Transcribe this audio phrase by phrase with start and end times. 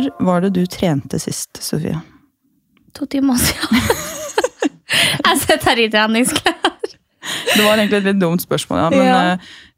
[0.00, 2.00] Når var det du trente sist, Sofie?
[2.94, 3.80] To timer siden.
[5.26, 6.56] jeg sitter her i treningsklær.
[7.54, 9.36] Det var egentlig et litt dumt spørsmål, ja, men Ja.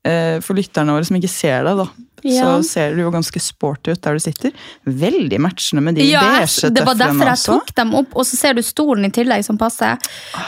[0.09, 1.87] eh, for lytterne våre som ikke ser deg, da,
[2.23, 2.45] Ja.
[2.45, 4.53] så ser du jo ganske sporty ut der du sitter.
[4.87, 6.75] Veldig matchende med de Ja, beige tøflene.
[6.75, 7.59] det var derfor jeg også.
[7.59, 9.99] tok dem opp, og så ser du stolen i tillegg som passer.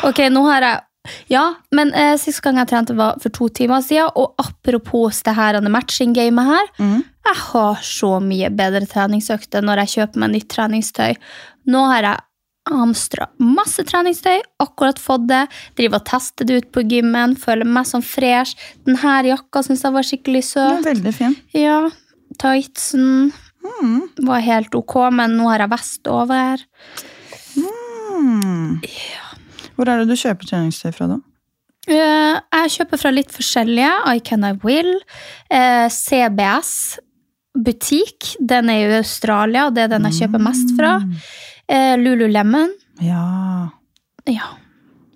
[0.05, 0.81] Ok, nå har jeg
[1.29, 5.35] Ja, men eh, sist gang jeg trente var for to timer siden, og apropos det
[5.37, 7.05] her matching-gamet her, Mhm.
[7.25, 11.15] Jeg har så mye bedre treningsøkter når jeg kjøper meg nytt treningstøy.
[11.73, 12.25] Nå har jeg
[12.71, 15.43] hamstra masse treningstøy, akkurat fått det,
[15.77, 18.57] driver og tester det ut på gymmen, føler meg som fresh.
[18.87, 20.85] Denne jakka syns jeg var skikkelig Ja, søt.
[20.87, 21.37] veldig fin.
[21.53, 21.91] Ja,
[22.41, 23.33] tightsen
[23.65, 24.09] Mm.
[24.27, 26.59] var helt ok, men nå har jeg vest over.
[27.57, 28.81] Mm.
[29.77, 31.17] Hvor er det du kjøper treningstøy fra, da?
[31.89, 33.91] Eh, jeg kjøper fra litt forskjellige.
[34.15, 35.01] I Can I Will.
[35.51, 36.99] eh, CBS
[37.55, 38.35] butikk.
[38.41, 40.97] Den er i Australia, og det er den jeg kjøper mest fra.
[41.69, 42.75] Eh, Lululemon.
[43.03, 43.71] Ja
[44.29, 44.55] Ja,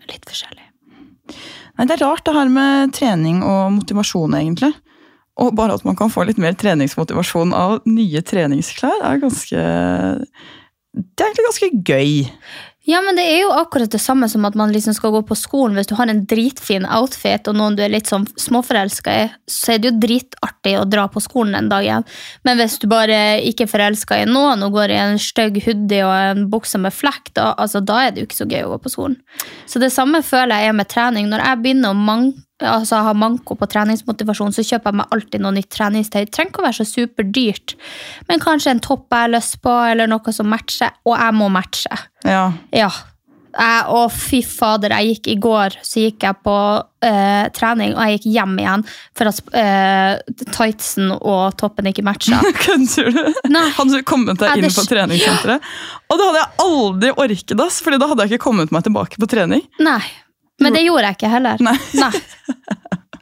[0.08, 0.64] litt forskjellig.
[1.78, 4.74] Nei, Det er rart det her med trening og motivasjon, egentlig.
[5.38, 9.62] Og bare at man kan få litt mer treningsmotivasjon av nye treningsklær, er ganske
[10.98, 12.30] Det er egentlig ganske gøy.
[12.88, 15.36] Ja, men det er jo akkurat det samme som at man liksom skal gå på
[15.36, 15.74] skolen.
[15.76, 19.74] Hvis du har en dritfin outfit og noen du er litt sånn småforelska i, så
[19.74, 22.08] er det jo dritartig å dra på skolen en dag igjen.
[22.48, 26.00] Men hvis du bare ikke er forelska i noen og går i en stygg hoodie
[26.06, 28.72] og en bukse med flekk, da, altså, da er det jo ikke så gøy å
[28.72, 29.20] gå på skolen.
[29.68, 31.28] Så det samme føler jeg er med trening.
[31.28, 32.30] Når jeg begynner å man
[32.64, 36.22] altså, har manko på treningsmotivasjon, så kjøper jeg meg alltid noe nytt treningstøy.
[36.24, 37.76] Det trenger ikke å være så superdyrt,
[38.30, 41.52] men kanskje en topp jeg har lyst på, eller noe som matcher, og jeg må
[41.52, 42.02] matche.
[42.26, 42.50] Ja.
[42.74, 42.90] Ja.
[43.58, 46.54] Jeg, og fy fader, jeg gikk i går så gikk jeg på
[47.02, 48.84] eh, trening, og jeg gikk hjem igjen
[49.18, 52.38] for at eh, tightsen og toppen ikke matcha.
[52.62, 53.24] Kødder du?
[53.48, 55.74] Hadde du kommet deg inn på treningssenteret?
[56.06, 59.18] Og det hadde jeg aldri orket, ass, Fordi da hadde jeg ikke kommet meg tilbake
[59.18, 59.64] på trening.
[59.82, 60.02] Nei.
[60.62, 61.62] Men det gjorde jeg ikke heller.
[61.62, 62.12] Nei.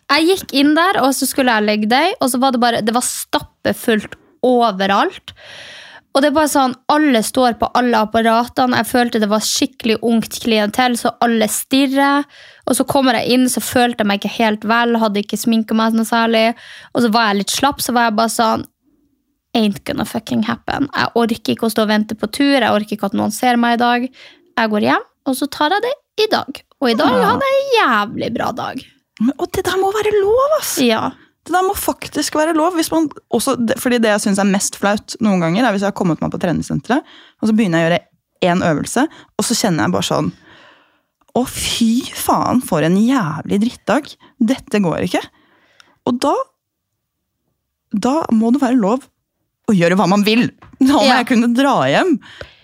[0.07, 2.83] Jeg gikk inn der, og så skulle jeg legge deg, og så var det bare
[2.87, 4.15] Det var stappfullt
[4.47, 5.33] overalt.
[6.15, 8.79] Og det er bare sånn, Alle står på alle apparatene.
[8.81, 12.25] Jeg følte det var skikkelig ungt klientell, så alle stirrer.
[12.65, 15.77] Og så kommer jeg inn, så følte jeg meg ikke helt vel, hadde ikke sminka
[15.77, 16.47] meg noe særlig.
[16.95, 18.67] Og så var jeg litt slapp, så var jeg bare sånn
[19.57, 20.89] Ain't gonna fucking happen.
[20.93, 23.57] Jeg orker ikke å stå og vente på tur, jeg orker ikke at noen ser
[23.61, 24.03] meg i dag.
[24.61, 25.95] Jeg går hjem, og så tar jeg det
[26.27, 26.66] i dag.
[26.83, 27.31] Og i dag Ja.
[27.31, 28.83] hadde jeg en jævlig bra dag.
[29.21, 30.79] Men- Og det der må være lov, ass!
[30.79, 31.11] Ja.
[31.45, 32.75] Det der må faktisk være lov.
[32.75, 36.21] Også, fordi det jeg syns er mest flaut noen ganger, er hvis jeg har kommet
[36.21, 37.03] meg på treningssenteret,
[37.41, 38.07] og så begynner jeg å gjøre
[38.53, 39.07] én øvelse,
[39.39, 40.33] og så kjenner jeg bare sånn
[41.37, 44.17] Å, fy faen, for en jævlig drittdag.
[44.41, 45.21] Dette går ikke.
[46.07, 46.35] Og da
[47.95, 49.05] Da må det være lov
[49.69, 50.51] å gjøre hva man vil.
[50.81, 51.19] Da må Ja.
[51.23, 52.19] jeg kunne dra hjem.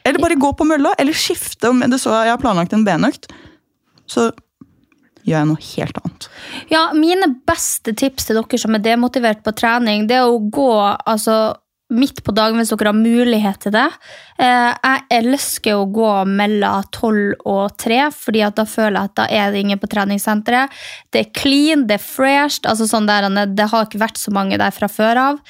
[0.04, 1.68] Eller bare gå på mølla, eller skifte.
[1.70, 3.28] Om det så jeg har planlagt en benøkt,
[4.12, 4.30] så
[5.22, 6.28] gjør jeg noe helt annet.
[6.72, 10.72] Ja, mine beste tips til dere som er demotivert på trening, det er å gå
[10.82, 11.38] altså,
[11.92, 13.88] midt på dagen hvis dere har mulighet til det.
[14.42, 19.26] Eh, jeg elsker å gå mellom tolv og tre, fordi da føler jeg at da
[19.28, 20.72] er det ingen på treningssenteret.
[21.12, 24.74] Det er clean, det er fresh, altså sånn det har ikke vært så mange der
[24.74, 25.42] fra før av.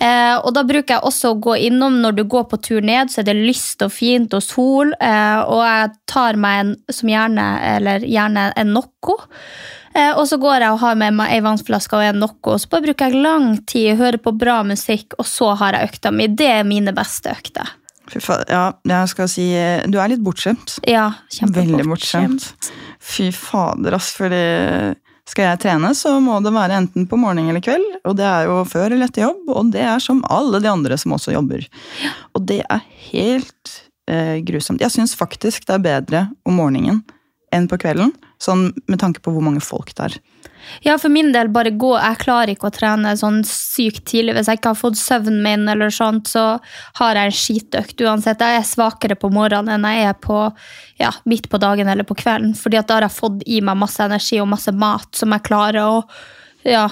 [0.00, 3.12] Eh, og da bruker jeg også å gå innom når du går på tur ned,
[3.12, 7.12] så er det lyst og fint og sol, eh, og jeg tar meg en, som
[7.12, 9.20] gjerne, eller gjerne en Nocco.
[9.94, 12.70] Eh, og så går jeg og har med meg ei vannflaske og en Nocco, så
[12.70, 16.28] bare bruker jeg lang tid, hører på bra musikk, og så har jeg økta mi.
[16.30, 17.76] Det er mine beste økter.
[18.50, 20.80] Ja, jeg skal si eh, Du er litt bortskjemt.
[20.88, 21.12] Ja,
[21.46, 22.48] Veldig bortskjemt.
[22.98, 24.10] Fy fader, ass.
[24.18, 24.40] Fordi
[25.30, 27.86] skal jeg trene, så må det være enten på morgen eller kveld.
[28.08, 30.98] Og det er jo før eller etter jobb, og det er som alle de andre
[30.98, 31.66] som også jobber.
[32.34, 32.82] Og det er
[33.12, 33.76] helt
[34.10, 34.82] eh, grusomt.
[34.82, 37.04] Jeg syns faktisk det er bedre om morgenen
[37.54, 38.12] enn på kvelden,
[38.42, 40.20] sånn med tanke på hvor mange folk det er.
[40.84, 41.90] Ja, for min del, bare gå.
[41.98, 44.36] Jeg klarer ikke å trene sånn sykt tidlig.
[44.36, 46.44] Hvis jeg ikke har fått søvnen min, eller sånt, så
[47.00, 48.44] har jeg en skitøkt uansett.
[48.44, 50.42] Jeg er svakere på morgenen enn jeg er på,
[51.00, 52.54] ja, midt på dagen eller på kvelden.
[52.54, 55.48] fordi at da har jeg fått i meg masse energi og masse mat som jeg
[55.48, 56.04] klarer å
[56.68, 56.88] ja,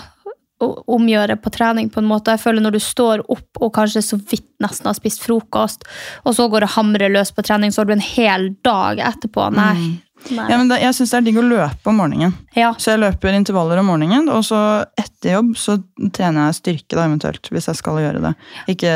[0.61, 1.91] omgjøre på trening.
[1.91, 2.35] på en måte.
[2.35, 5.85] Jeg føler Når du står opp og kanskje så vidt nesten har spist frokost,
[6.25, 9.53] og så går det hamre løs på trening, så har du en hel dag etterpå.
[9.55, 10.03] Nei.
[10.35, 10.49] Nei.
[10.51, 12.33] Ja, men det, jeg syns det er digg å løpe om morgenen.
[12.57, 12.73] Ja.
[12.75, 14.59] Så jeg løper intervaller om morgenen, og så
[14.99, 15.77] etter jobb så
[16.15, 18.33] trener jeg styrke, da, eventuelt, hvis jeg skal gjøre det.
[18.75, 18.91] Ikke,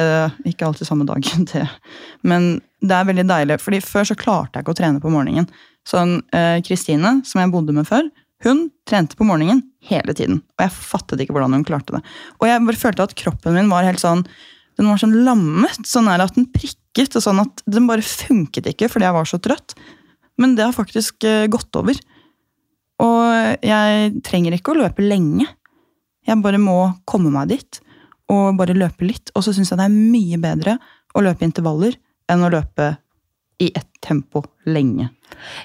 [0.51, 1.23] ikke alltid samme dag,
[1.53, 1.69] det.
[2.27, 3.61] men det er veldig deilig.
[3.63, 5.47] fordi før så klarte jeg ikke å trene på morgenen.
[5.87, 8.11] Sånn, eh, som jeg bodde med før,
[8.47, 10.41] hun trente på morgenen hele tiden.
[10.57, 12.03] Og jeg fattet ikke hvordan hun klarte det.
[12.41, 14.25] Og jeg bare følte at kroppen min var helt sånn
[14.79, 15.85] den var sånn lammet.
[15.87, 17.17] sånn her At den prikket.
[17.17, 19.75] og sånn at Den bare funket ikke fordi jeg var så trøtt.
[20.39, 21.99] Men det har faktisk eh, gått over.
[23.03, 25.47] Og jeg trenger ikke å løpe lenge.
[26.27, 27.81] Jeg bare må komme meg dit
[28.33, 29.33] og bare løpe litt.
[29.37, 30.79] Og så syns jeg det er mye bedre
[31.13, 31.99] å løpe intervaller
[32.31, 32.95] enn å løpe
[33.61, 35.11] i ett tempo lenge.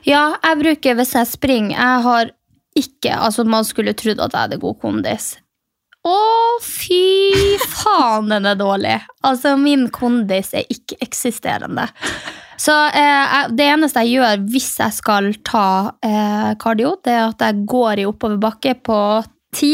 [0.05, 2.31] Ja, jeg bruker hvis jeg springer Jeg har
[2.77, 5.35] ikke Altså, man skulle trodd at jeg hadde god kondis.
[6.07, 6.17] Å,
[6.63, 8.99] fy faen, den er dårlig!
[9.27, 11.87] Altså, min kondis er ikke-eksisterende.
[12.57, 15.67] Så eh, det eneste jeg gjør hvis jeg skal ta
[16.05, 19.01] eh, kardio, det er at jeg går i oppoverbakke på
[19.55, 19.73] ti.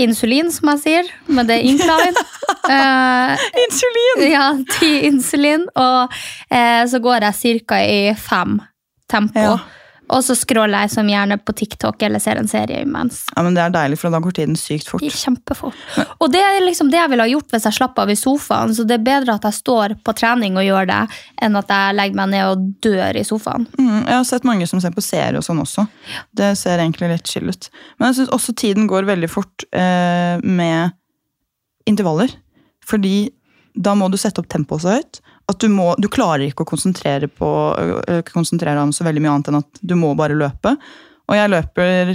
[0.00, 2.22] Insulin, som jeg sier, men det er incline.
[2.72, 4.24] eh, Insulin!
[4.32, 4.46] ja,
[4.78, 5.68] ti insulin.
[5.78, 6.16] Og
[6.48, 7.82] eh, så går jeg ca.
[7.84, 8.56] i fem
[9.12, 9.44] tempo.
[9.52, 9.81] Ja.
[10.12, 13.22] Og så scroller jeg som gjerne på TikTok eller ser en serie imens.
[13.32, 15.04] Ja, men Det er deilig, for da går tiden sykt fort.
[15.04, 15.78] Gikk kjempefort.
[16.18, 18.74] Og det er liksom det jeg ville ha gjort hvis jeg slapp av i sofaen.
[18.76, 21.00] Så det er bedre at jeg står på trening og gjør det,
[21.42, 23.66] enn at jeg legger meg ned og dør i sofaen.
[23.78, 25.86] Mm, jeg har sett mange som ser på serie og sånn også.
[26.36, 27.70] Det ser egentlig litt chill ut.
[27.98, 30.92] Men jeg syns også tiden går veldig fort eh, med
[31.88, 32.34] intervaller.
[32.86, 33.30] Fordi
[33.72, 36.68] da må du sette opp tempoet så høyt at du, må, du klarer ikke å
[36.68, 37.48] konsentrere, på,
[37.78, 40.76] øh, konsentrere deg om så veldig mye annet enn at du må bare løpe.
[41.30, 42.12] Og jeg løper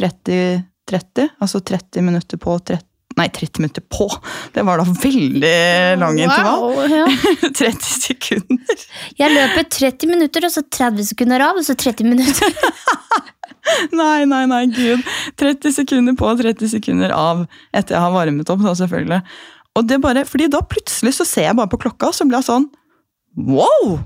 [0.00, 4.08] 30-30, altså 30 minutter på 30 Nei, 30 minutter på!
[4.50, 6.64] Det var da veldig lang intervall.
[6.74, 7.04] Wow, ja.
[7.60, 8.80] 30 sekunder.
[9.20, 12.50] Jeg løper 30 minutter, og så 30 sekunder av, og så 30 minutter.
[13.96, 15.06] Nei, nei, nei, gud.
[15.40, 19.22] 30 sekunder på, 30 sekunder av etter jeg har varmet opp, da selvfølgelig.
[19.74, 22.50] Og det bare, fordi da plutselig så ser jeg bare på klokka, så blir jeg
[22.50, 22.68] sånn
[23.34, 23.96] Wow!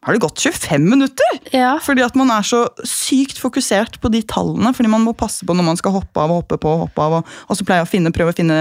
[0.00, 1.38] Har det gått 25 minutter?
[1.52, 1.74] Ja.
[1.84, 4.70] Fordi at man er så sykt fokusert på de tallene.
[4.72, 7.04] Fordi man må passe på når man skal hoppe av og hoppe på og hoppe
[7.04, 7.16] av.
[7.18, 8.56] Og, og så pleier jeg å finne, prøve å finne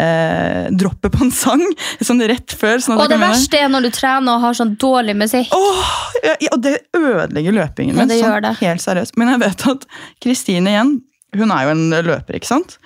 [0.00, 1.64] eh, droppet på en sang
[2.08, 2.80] sånn rett før.
[2.80, 5.52] Sånn Og det verste er når du trener og har sånn dårlig musikk.
[5.52, 5.92] Åh,
[6.24, 8.12] ja, ja, og det ødelegger løpingen Ja, min.
[8.14, 8.54] det sånn, gjør det.
[8.64, 9.20] Helt seriøst.
[9.20, 9.84] Men jeg vet at
[10.24, 10.94] Kristine igjen,
[11.36, 12.78] hun er jo en løper, ikke sant?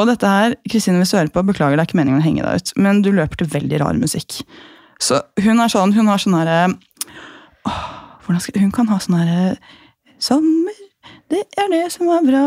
[0.00, 2.42] Og dette her, Kristine hvis du hører på, beklager, det er ikke meningen å henge
[2.42, 4.40] deg ut, men du løper til veldig rar musikk.
[5.02, 6.74] Så hun er sånn, hun har sånn herre
[8.24, 9.56] Hun kan ha sånn herre
[10.22, 10.76] Sommer,
[11.32, 12.44] det er det som er bra.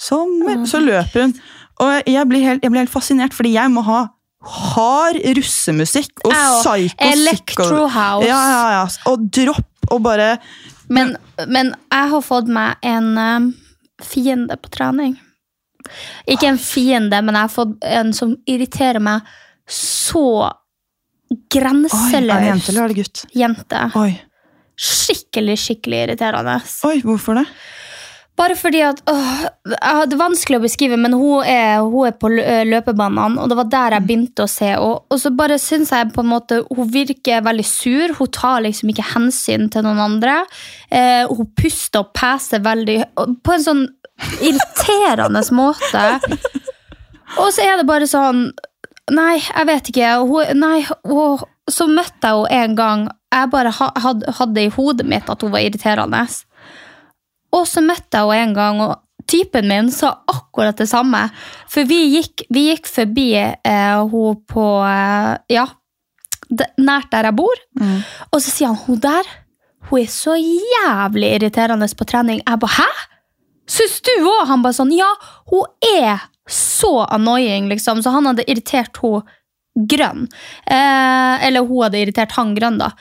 [0.00, 1.34] Sommer Så løper hun.
[1.82, 4.06] Og jeg blir helt, jeg blir helt fascinert, fordi jeg må ha
[4.48, 8.26] hard russemusikk og psycho Electro house.
[8.26, 8.82] Ja, ja, ja.
[9.10, 10.36] Og dropp og bare
[10.88, 13.48] Men, men jeg har fått meg en um,
[14.02, 15.18] fiende på trening.
[16.28, 19.28] Ikke en fiende, men jeg har fått en som irriterer meg
[19.68, 20.24] så
[21.28, 23.26] Oi, er det jente eller er det gutt?
[23.36, 23.82] Jente.
[24.00, 24.12] Oi,
[24.78, 26.54] Skikkelig, skikkelig irriterende.
[26.86, 27.44] Oi hvorfor det?
[28.38, 29.40] Bare fordi at åh,
[29.72, 33.70] jeg hadde vanskelig å beskrive, men hun er, hun er på løpebanene, og det var
[33.72, 34.68] der jeg begynte å se.
[34.78, 38.14] Og, og så bare syns jeg på en måte Hun virker veldig sur.
[38.20, 40.38] Hun tar liksom ikke hensyn til noen andre.
[40.86, 43.00] Eh, hun puster og peser veldig
[43.42, 43.82] På en sånn
[44.40, 46.04] irriterende måte.
[47.38, 48.48] Og så er det bare sånn
[49.08, 50.08] Nei, jeg vet ikke.
[50.28, 53.04] Hun, nei, hun, så møtte jeg henne en gang.
[53.32, 56.20] Jeg bare hadde, i hodet mitt at hun var irriterende.
[57.56, 61.22] Og så møtte jeg henne en gang, og typen min sa akkurat det samme.
[61.72, 65.64] For vi gikk, vi gikk forbi eh, hun på eh, Ja,
[66.76, 67.64] nært der jeg bor.
[68.28, 69.36] Og så sier han hun der
[69.88, 72.42] hun er så jævlig irriterende på trening.
[72.44, 72.88] Jeg bare hæ?
[73.68, 74.46] Syns du òg?
[74.48, 75.08] Han bare sånn ja,
[75.52, 75.68] hun
[76.00, 78.02] er så annoying, liksom.
[78.02, 79.26] Så han hadde irritert hun
[79.88, 80.26] grønn.
[80.66, 82.92] Eh, eller hun hadde irritert han grønn, da.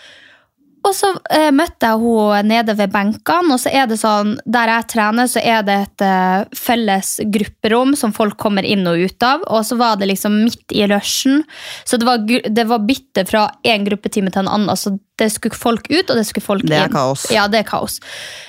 [0.88, 4.72] Og så eh, møtte jeg henne nede ved benkene, og så er det sånn, der
[4.72, 9.26] jeg trener, så er det et eh, felles grupperom som folk kommer inn og ut
[9.26, 11.44] av, og så var det liksom midt i rushen,
[11.88, 15.58] så det var, det var bytte fra en gruppetime til en annen, så det skulle
[15.58, 16.72] folk ut, og det skulle folk inn.
[16.72, 17.26] Det er kaos.
[17.34, 18.00] Ja, det er kaos.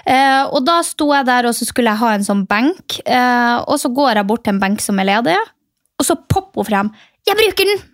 [0.05, 3.57] Eh, og da sto jeg der, og så skulle jeg ha en sånn benk, eh,
[3.65, 5.39] og så går jeg bort til en benk som er ledig,
[5.99, 6.93] og så popper hun frem,
[7.27, 7.89] jeg bruker den!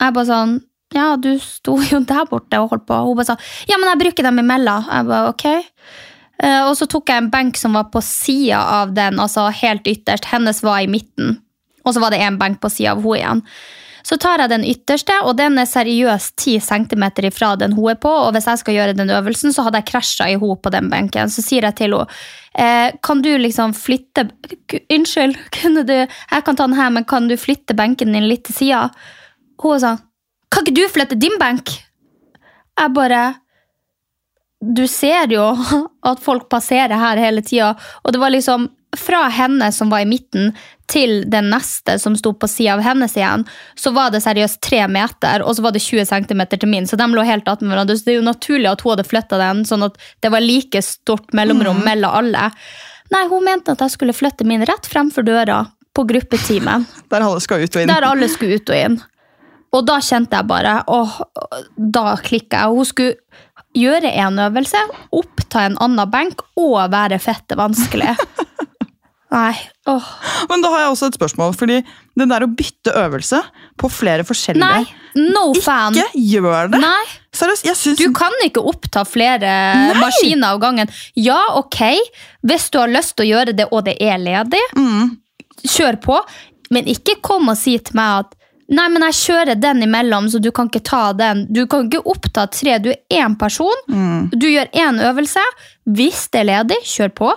[0.00, 0.52] Jeg bare sånn,
[0.94, 3.02] ja, du sto jo der borte og holdt på.
[3.06, 3.36] Hun bare sa,
[3.70, 4.88] ja, men jeg bruker dem imellom.
[4.90, 5.46] Jeg bare, ok.
[6.40, 9.86] Eh, og så tok jeg en benk som var på siden av den, altså helt
[9.90, 10.30] ytterst.
[10.32, 11.38] Hennes var i midten.
[11.84, 13.44] Og så var det en benk på siden av hun igjen.
[14.06, 17.98] Så tar jeg den ytterste, og den er seriøst 10 cm ifra den hun er
[18.00, 18.10] på.
[18.10, 20.88] Og hvis jeg skal gjøre den øvelsen, så hadde jeg krasja i henne på den
[20.92, 21.30] benken.
[21.30, 22.20] Så sier jeg til henne,
[22.54, 24.30] eh, kan du liksom flytte
[24.90, 28.48] Unnskyld, kunne du Jeg kan ta den her, men kan du flytte benken din litt
[28.48, 28.88] til sida?
[29.60, 29.98] Hun sa
[30.50, 31.72] Kan ikke du flytte din benk?
[32.80, 33.22] Jeg bare
[34.60, 35.46] Du ser jo
[36.10, 40.08] at folk passerer her hele tida, og det var liksom fra henne som var i
[40.08, 40.50] midten,
[40.90, 43.44] til den neste som sto på sida av hennes igjen,
[43.78, 46.98] så var det seriøst tre meter, og så var det 20 cm til min, så
[46.98, 47.96] de lå helt attmed hverandre.
[47.96, 50.82] Så det er jo naturlig at hun hadde flytta den, sånn at det var like
[50.82, 52.48] stort mellomrom mellom alle.
[53.14, 55.62] Nei, hun mente at jeg skulle flytte min rett fremfor døra
[55.94, 56.86] på gruppetimen.
[57.12, 57.94] Der alle skulle ut og inn.
[57.94, 59.00] Der alle skulle ut og inn.
[59.76, 61.20] Og da kjente jeg bare åh,
[61.76, 62.74] Da klikka jeg.
[62.74, 63.14] Hun skulle
[63.76, 64.80] gjøre en øvelse,
[65.14, 68.16] oppta en annen benk og være fette vanskelig.
[69.30, 69.54] Nei.
[69.86, 70.06] åh.
[70.50, 71.76] Men da har jeg også et spørsmål, fordi
[72.18, 73.38] det der å bytte øvelse
[73.78, 75.94] på flere forskjellige Nei, no fan.
[75.94, 76.80] Ikke gjør det!
[76.82, 77.04] Nei.
[77.38, 79.52] Seriøst, jeg syns Du kan ikke oppta flere
[80.00, 80.90] maskiner av gangen.
[81.14, 81.78] Ja, ok,
[82.42, 84.64] hvis du har lyst til å gjøre det, og det er ledig,
[85.62, 86.18] kjør på.
[86.74, 88.36] Men ikke kom og si til meg at
[88.70, 91.44] Nei, men jeg kjører den imellom, så du kan ikke ta den.
[91.50, 92.78] Du kan ikke oppta tre.
[92.78, 93.82] Du er én person.
[94.30, 95.42] Du gjør én øvelse.
[95.90, 97.32] Hvis det er ledig, kjør på.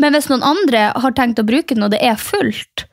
[0.00, 2.86] Men hvis noen andre har tenkt å bruke den, og det er fullt,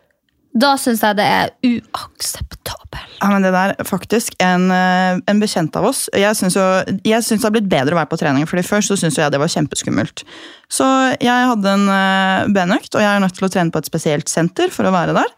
[0.56, 3.18] da syns jeg det er uakseptabelt.
[3.20, 7.52] Ja, men det der, faktisk, en, eh, en bekjent av oss Jeg syns det har
[7.52, 10.24] blitt bedre å være på trening, fordi før så syntes jeg det var kjempeskummelt.
[10.72, 10.88] Så
[11.20, 14.32] jeg hadde en uh, benøkt, og jeg er nødt til å trene på et spesielt
[14.32, 15.34] senter for å være der.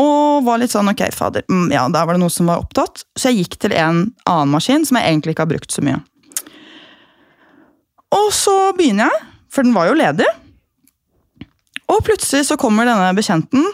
[0.00, 3.04] Og var litt sånn, ok, fader, mm, ja, der var det noe som var opptatt.
[3.18, 6.00] Så jeg gikk til en annen maskin som jeg egentlig ikke har brukt så mye.
[8.12, 10.28] Og så begynner jeg, for den var jo ledig.
[11.92, 13.66] Og plutselig så kommer denne bekjenten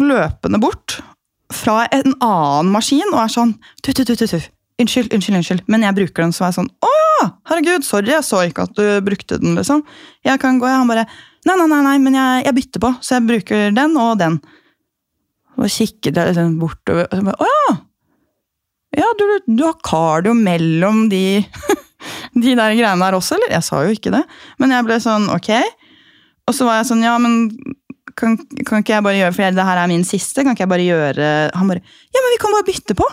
[0.00, 1.00] løpende bort
[1.52, 3.52] fra en annen maskin og er sånn
[3.84, 4.38] tu, tu, tu, tu, tu.
[4.80, 5.66] Unnskyld, unnskyld, unnskyld.
[5.70, 7.28] Men jeg bruker den, så er jeg sånn Å!
[7.50, 9.84] Herregud, sorry, jeg så ikke at du brukte den, liksom.
[10.26, 10.80] Jeg kan gå, jeg.
[10.80, 11.06] Han bare
[11.42, 14.36] Nei, nei, nei, nei men jeg, jeg bytter på, så jeg bruker den og den.
[15.60, 17.78] Og kikket jeg liksom bortover og så bare, Å ja!
[18.92, 21.40] Ja, du, du har kardio mellom de
[22.42, 23.54] de der greiene der også, eller?
[23.54, 24.22] Jeg sa jo ikke det.
[24.60, 25.50] Men jeg ble sånn, ok.
[26.48, 27.46] Og så var jeg sånn, ja, men
[28.18, 28.36] kan,
[28.68, 30.84] kan ikke jeg bare gjøre, for det her er min siste, kan ikke jeg bare
[30.84, 33.08] gjøre Han bare, ja, men vi kan bare bytte på.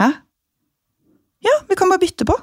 [0.00, 0.08] Hæ?
[1.42, 2.36] Ja, vi kan bare bytte på.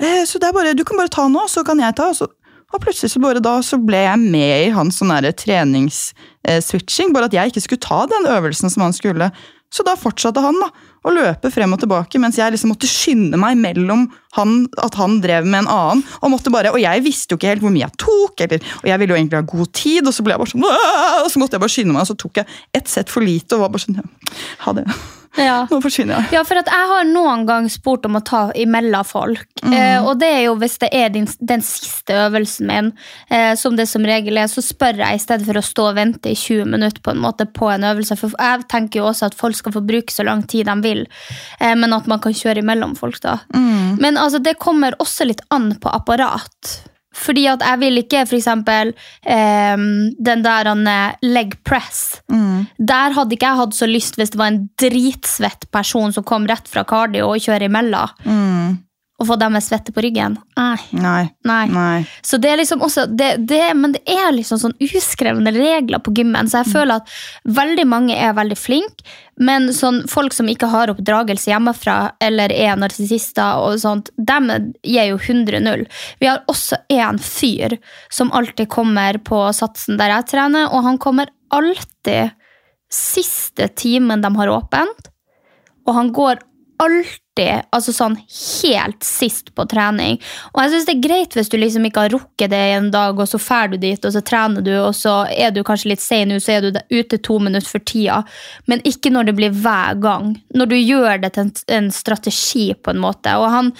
[0.00, 2.10] Eh, så det er bare, du kan bare ta nå, så kan jeg ta.
[2.10, 2.28] Og, så,
[2.74, 7.36] og plutselig så bare da så ble jeg med i hans sånn treningsswitching, bare at
[7.36, 9.30] jeg ikke skulle ta den øvelsen som han skulle.
[9.74, 10.68] Så da fortsatte han da,
[11.04, 15.18] å løpe frem og tilbake, mens jeg liksom måtte skynde meg mellom han, at han
[15.24, 16.04] drev med en annen.
[16.22, 18.88] Og måtte bare, og jeg visste jo ikke helt hvor mye jeg tok, eller, og
[18.90, 20.06] jeg ville jo egentlig ha god tid.
[20.06, 20.68] Og så ble jeg bare sånn,
[21.24, 23.58] og så måtte jeg bare skynde meg, og så tok jeg ett sett for lite
[23.58, 24.06] og var bare sånn ja,
[24.64, 24.86] Ha det.
[25.40, 25.64] Ja.
[25.70, 26.36] Nå forsvinner jeg.
[26.36, 29.46] Ja, for jeg har noen gang spurt om å ta imellom folk.
[29.64, 32.92] Eh, og det er jo hvis det er din, den siste øvelsen min,
[33.32, 35.98] eh, som det som regel er, så spør jeg i stedet for å stå og
[35.98, 38.18] vente i 20 minutter på en måte på en øvelse.
[38.20, 41.04] For jeg tenker jo også at folk skal få bruke så lang tid de vil,
[41.60, 43.38] eh, men at man kan kjøre imellom folk da.
[43.54, 46.74] Men altså, det kommer også litt an på apparat.
[47.14, 48.92] Fordi at jeg vil ikke eksempel
[49.22, 49.76] eh,
[50.28, 52.20] den der han, eh, leg press.
[52.78, 56.46] Der hadde ikke jeg hatt så lyst hvis det var en dritsvett person som kom
[56.50, 58.08] rett fra cardio og kjører imellom.
[59.22, 60.34] Og få dem med svette på ryggen.
[60.58, 60.78] Nei.
[60.90, 61.28] Nei.
[61.46, 61.66] Nei.
[61.70, 61.98] Nei.
[62.26, 66.10] Så det er liksom også det, det, Men det er liksom sånn uskrevne regler på
[66.16, 67.12] gymmen, så jeg føler at
[67.46, 69.06] veldig mange er veldig flinke,
[69.38, 74.50] men sånn folk som ikke har oppdragelse hjemmefra, eller er narsissister og sånt, dem
[74.82, 75.86] gir jo 100-0.
[76.18, 77.78] Vi har også en fyr
[78.10, 82.34] som alltid kommer på satsen der jeg trener, og han kommer alltid
[82.94, 85.10] siste timen de har åpent,
[85.86, 86.42] og han går
[86.82, 90.20] alltid altså sånn helt sist på trening.
[90.52, 93.18] Og jeg synes det er greit hvis du liksom ikke har rukket det en dag,
[93.18, 96.00] og så drar du dit, og så trener du, og så er du kanskje litt
[96.04, 98.22] sein ut, så er du ute to minutter for tida.
[98.66, 100.34] Men ikke når det blir hver gang.
[100.54, 103.34] Når du gjør det til en, en strategi, på en måte.
[103.40, 103.72] Og han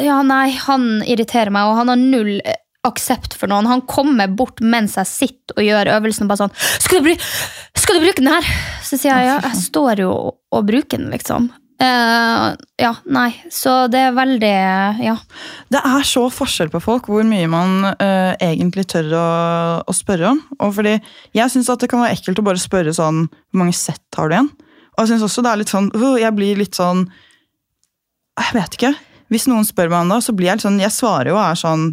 [0.00, 3.66] ja, nei, han irriterer meg, og han har null eh, aksept for noen.
[3.66, 7.28] Han kommer bort mens jeg sitter og gjør øvelsen og bare sånn skal du, bru-
[7.74, 8.50] 'Skal du bruke den her?'
[8.84, 10.10] Så sier jeg ja, jeg står jo
[10.52, 11.48] og bruker den, liksom.
[11.82, 12.44] Eh,
[12.78, 13.30] ja, nei.
[13.50, 14.52] Så det er veldig
[15.02, 15.16] Ja.
[15.72, 19.26] Det er så forskjell på folk hvor mye man uh, egentlig tør å,
[19.82, 20.42] å spørre om.
[20.60, 20.94] Og fordi
[21.34, 24.36] Jeg syns det kan være ekkelt å bare spørre sånn Hvor mange sett har du
[24.36, 24.52] igjen?
[24.94, 27.08] Og jeg synes også det er litt sånn uh, Jeg blir litt sånn
[28.38, 28.94] Jeg vet ikke.
[29.34, 31.46] Hvis noen spør meg om det, så blir jeg litt sånn Jeg svarer jo og
[31.48, 31.88] er sånn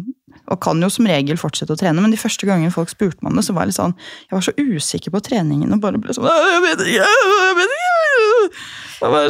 [0.50, 3.30] og kan jo som regel fortsette å trene, men de første gangene folk spurte meg
[3.30, 3.94] om det, så var jeg litt sånn
[4.26, 7.20] Jeg var så usikker på treningen og bare ble sånn «Øh, Jeg vet ikke, jeg
[7.22, 7.41] vet ikke.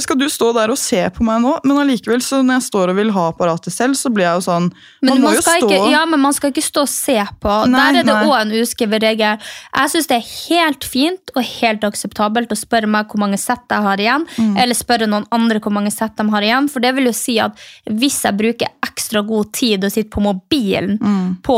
[0.03, 1.53] Skal du stå der og se på meg nå?
[1.65, 4.45] Men allikevel, så når jeg står og vil ha apparatet selv, så blir jeg jo
[4.45, 4.67] sånn
[5.01, 7.17] Men Man må man jo stå ikke, ja, men man skal ikke stå og se
[7.41, 7.55] på.
[7.73, 9.39] Nei, Der er det òg en uskrevet regel.
[9.75, 13.65] Jeg syns det er helt fint og helt akseptabelt å spørre meg hvor mange sett
[13.71, 14.57] jeg har igjen, Mm.
[14.59, 16.69] eller spørre noen andre hvor mange sett de har igjen.
[16.71, 17.57] For det vil jo si at
[17.89, 21.37] hvis jeg bruker ekstra god tid og sitter på mobilen Mm.
[21.43, 21.57] på,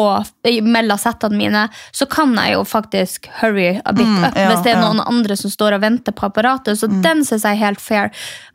[0.62, 4.62] mellom settene mine, så kan jeg jo faktisk hurry a bit Mm, up ja, hvis
[4.64, 4.92] det er ja.
[4.92, 6.76] noen andre som står og venter på apparatet.
[6.78, 8.04] Så den syns jeg er helt fair.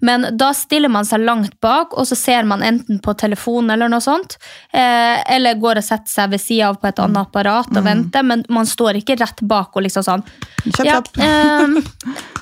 [0.05, 3.91] Men da stiller man seg langt bak, og så ser man enten på telefonen eller
[3.91, 4.37] noe sånt,
[4.73, 8.25] eh, eller går og setter seg ved sida av på et annet apparat og venter,
[8.25, 10.25] men man står ikke rett bak og liksom sånn
[10.75, 11.63] Kjapp, ja,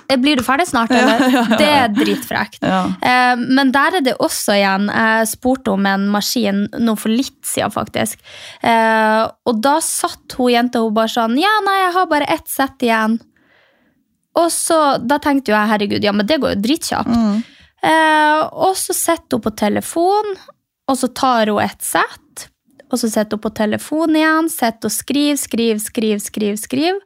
[0.10, 1.52] eh, Blir du ferdig snart, eller?
[1.60, 2.62] Det er dritfrekt.
[2.66, 2.84] Ja.
[3.02, 7.40] Eh, men der er det også igjen Jeg spurte om en maskin nå for litt
[7.46, 8.22] siden, faktisk.
[8.66, 12.48] Eh, og da satt hun jenta hun bare sånn Ja, nei, jeg har bare ett
[12.52, 13.20] sett igjen.
[14.38, 17.16] Og så, Da tenkte jo jeg herregud, ja, men det går jo dritkjapt.
[17.88, 20.36] Eh, og så sitter hun på telefon,
[20.88, 22.48] og så tar hun et sett.
[22.88, 26.62] Og så sitter hun på telefon igjen, sitter og skriver, skriver, skriver, skriver.
[26.64, 27.02] skriver.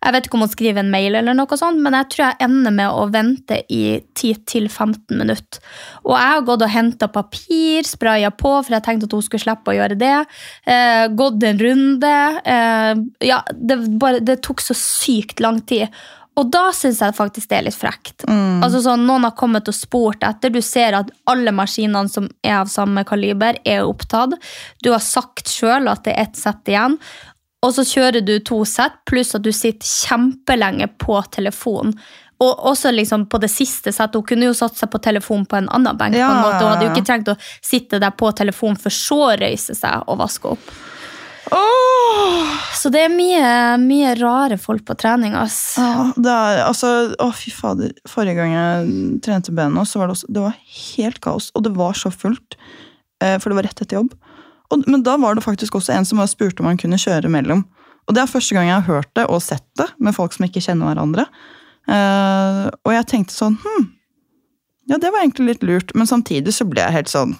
[0.00, 2.46] Jeg vet ikke om hun skriver en mail, eller noe sånt, men jeg tror jeg
[2.46, 3.82] ender med å vente i
[4.16, 5.60] 10-15 minutter.
[6.06, 9.44] Og jeg har gått og henta papir, spraya på, for jeg tenkte at hun skulle
[9.44, 10.14] slippe å gjøre det.
[10.64, 12.14] Eh, gått en runde.
[12.54, 15.92] Eh, ja, det, bare, det tok så sykt lang tid.
[16.38, 18.24] Og da syns jeg faktisk det er litt frekt.
[18.62, 20.52] Altså sånn, Noen har kommet og spurt etter.
[20.54, 24.36] Du ser at alle maskinene som er av samme kaliber, er opptatt.
[24.84, 26.96] Du har sagt sjøl at det er ett sett igjen.
[27.66, 31.92] Og så kjører du to sett, pluss at du sitter kjempelenge på telefonen.
[32.40, 34.16] Og også liksom på det siste settet.
[34.16, 36.16] Hun kunne jo satt seg på telefonen på en annen benk.
[36.16, 36.62] på en måte.
[36.62, 36.96] Hun hadde jo ja, ja.
[36.96, 40.72] ikke trengt å sitte der på telefonen for så å røyse seg og vaske opp.
[41.52, 41.89] Åh!
[42.80, 43.48] Så det er mye,
[43.82, 45.34] mye rare folk på trening.
[45.36, 45.74] ass.
[45.78, 47.92] Ja, det er, altså, å fy fader.
[48.08, 51.50] Forrige gang jeg trente bena, så var det også Det var helt kaos.
[51.54, 52.56] Og det var så fullt.
[53.20, 54.14] eh, For det var rett etter jobb.
[54.70, 57.64] Og, men da var det faktisk også en som spurte om han kunne kjøre mellom.
[58.08, 60.46] Og det er første gang jeg har hørt det og sett det med folk som
[60.46, 61.26] ikke kjenner hverandre.
[61.90, 63.86] Eh, og jeg tenkte sånn hm,
[64.90, 65.94] Ja, det var egentlig litt lurt.
[65.94, 67.36] Men samtidig så ble jeg helt sånn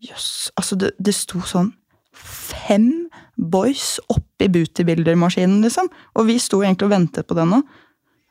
[0.00, 0.50] Jøss.
[0.56, 1.74] altså, det, det sto sånn
[2.16, 3.09] fem
[3.40, 5.88] boys oppi bootybildermaskinen, liksom.
[6.16, 7.62] Og vi sto egentlig og ventet på den nå.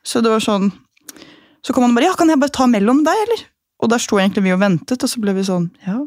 [0.06, 0.70] Så det var sånn
[1.60, 3.44] Så kom han og bare 'Ja, kan jeg bare ta mellom deg, eller?'
[3.82, 6.06] Og der sto egentlig vi og ventet, og så ble vi sånn Ja.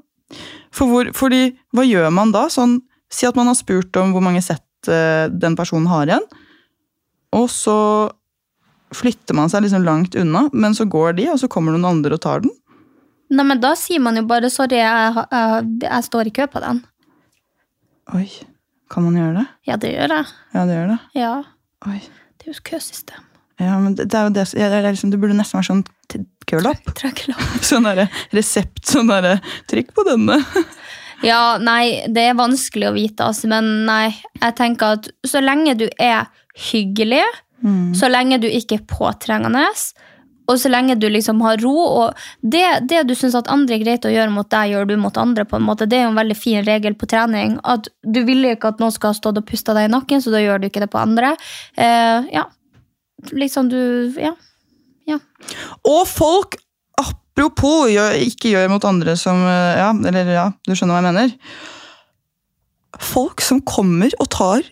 [0.71, 2.47] For hvor, fordi, hva gjør man da?
[2.49, 6.25] Sånn, si at man har spurt om hvor mange sett uh, den personen har igjen,
[7.33, 8.09] og så
[8.93, 12.17] flytter man seg liksom langt unna, men så går de, og så kommer noen andre
[12.17, 12.51] og tar den.
[13.33, 16.61] Nei, men Da sier man jo bare 'sorry, jeg, jeg, jeg står i kø på
[16.61, 16.83] den'.
[18.13, 18.27] Oi,
[18.93, 19.45] kan man gjøre det?
[19.67, 20.33] Ja, det gjør jeg.
[20.53, 20.99] Ja, det gjør det.
[21.17, 21.35] Ja,
[21.89, 21.99] Oi.
[22.39, 23.29] Det er jo køsystem.
[23.61, 25.83] Ja, men det, det er jo det, det, er liksom, det burde nesten være sånn
[26.49, 26.89] kølapp.
[27.69, 29.37] Sånn derre resept, sånn derre
[29.71, 30.41] Trykk på denne.
[31.23, 34.09] Ja, nei, det er vanskelig å vite, altså, men nei.
[34.41, 36.25] Jeg tenker at så lenge du er
[36.67, 37.21] hyggelig,
[37.95, 39.61] så lenge du ikke er påtrengende,
[40.49, 43.83] og så lenge du liksom har ro, og det, det du syns at andre er
[43.83, 45.87] greit å gjøre mot deg, gjør du mot andre, på en måte.
[45.87, 47.55] Det er jo en veldig fin regel på trening.
[47.63, 50.33] At du vil ikke at noen skal ha stått og pusta deg i nakken, så
[50.33, 51.35] da gjør du ikke det på andre.
[51.79, 52.47] Eh, ja.
[53.31, 53.79] Liksom du
[54.19, 54.35] Ja.
[55.87, 56.55] Og folk,
[56.99, 61.09] apropos, gjør, ikke gjør mot andre som eh, Ja, eller ja, du skjønner hva jeg
[61.09, 61.33] mener.
[63.03, 64.63] Folk som kommer og tar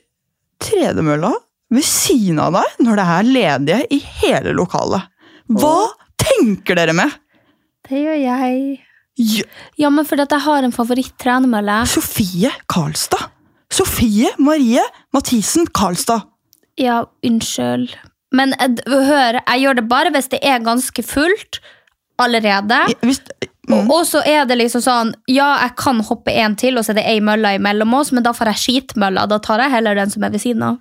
[0.63, 1.33] tredemølla
[1.71, 5.10] ved siden av deg når det er ledige i hele lokalet.
[5.59, 5.75] Hva
[6.21, 7.11] tenker dere med?
[7.89, 8.79] Det gjør jeg.
[9.21, 9.43] Ja,
[9.77, 11.81] Ja, men fordi at jeg har en favoritt-trenermølle.
[11.89, 13.27] Sofie Karlstad.
[13.71, 14.81] Sofie Marie
[15.13, 16.27] Mathisen Karlstad.
[16.79, 17.93] Ja, unnskyld.
[18.31, 21.59] Men eh, hør, jeg gjør det bare hvis det er ganske fullt
[22.21, 22.77] allerede.
[23.03, 23.19] Hvis,
[23.71, 26.91] Og, og så er det liksom sånn Ja, jeg kan hoppe en til, og så
[26.95, 29.27] er det ei mølle imellom oss, men da får jeg skitmølla.
[29.29, 30.79] Da tar jeg heller den som er ved siden av.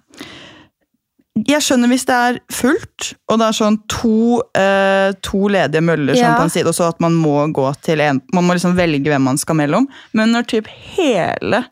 [1.48, 6.14] Jeg skjønner hvis det er fullt, og det er sånn to, eh, to ledige møller
[6.14, 6.36] sånn Ja.
[6.36, 9.04] på en side, og så at man må gå til en Man må liksom velge
[9.08, 9.86] hvem man skal mellom.
[10.12, 11.64] Men når typ hele,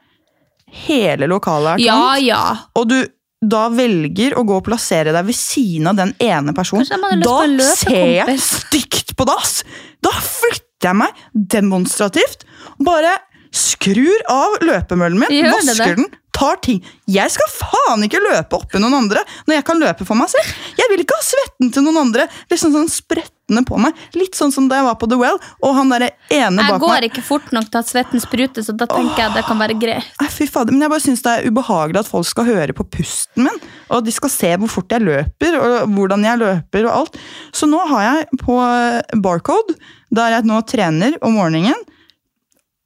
[0.87, 2.57] hele lokalet er Ja, tomt, ja.
[2.77, 2.99] og du
[3.41, 6.89] da velger å gå og plassere deg ved siden av den ene personen,
[7.23, 9.63] da løpe, ser jeg stygt på dass!
[10.03, 12.43] Da flytter jeg meg demonstrativt
[12.83, 13.15] bare
[13.55, 16.79] skrur av løpemøllen min, vasker den, tar ting.
[17.09, 20.55] Jeg skal faen ikke løpe oppi noen andre når jeg kan løpe for meg selv.
[20.79, 23.97] Jeg vil ikke ha svetten til noen andre liksom sånn sprettende på meg.
[24.15, 26.95] Litt sånn som da jeg var på The Well, og han derre ene Jeg går
[26.95, 29.79] meg ikke fort nok til at svetten spruter, så da tenker jeg det kan være
[29.81, 30.13] greit.
[30.35, 33.49] Fy fader, men jeg bare synes det er ubehagelig at folk skal høre på pusten
[33.49, 37.21] min, og de skal se hvor fort jeg løper, og hvordan jeg løper og alt.
[37.57, 39.79] Så nå har jeg på eh, Barcode,
[40.15, 41.87] der jeg nå trener om morgenen,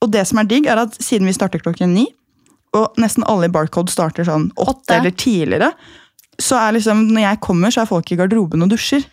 [0.03, 2.07] og det som er digg er at siden vi starter klokken ni,
[2.73, 5.71] og nesten alle i Barcode starter sånn åtte eller tidligere,
[6.41, 9.03] så er liksom, når jeg kommer, så er folk i garderoben og dusjer.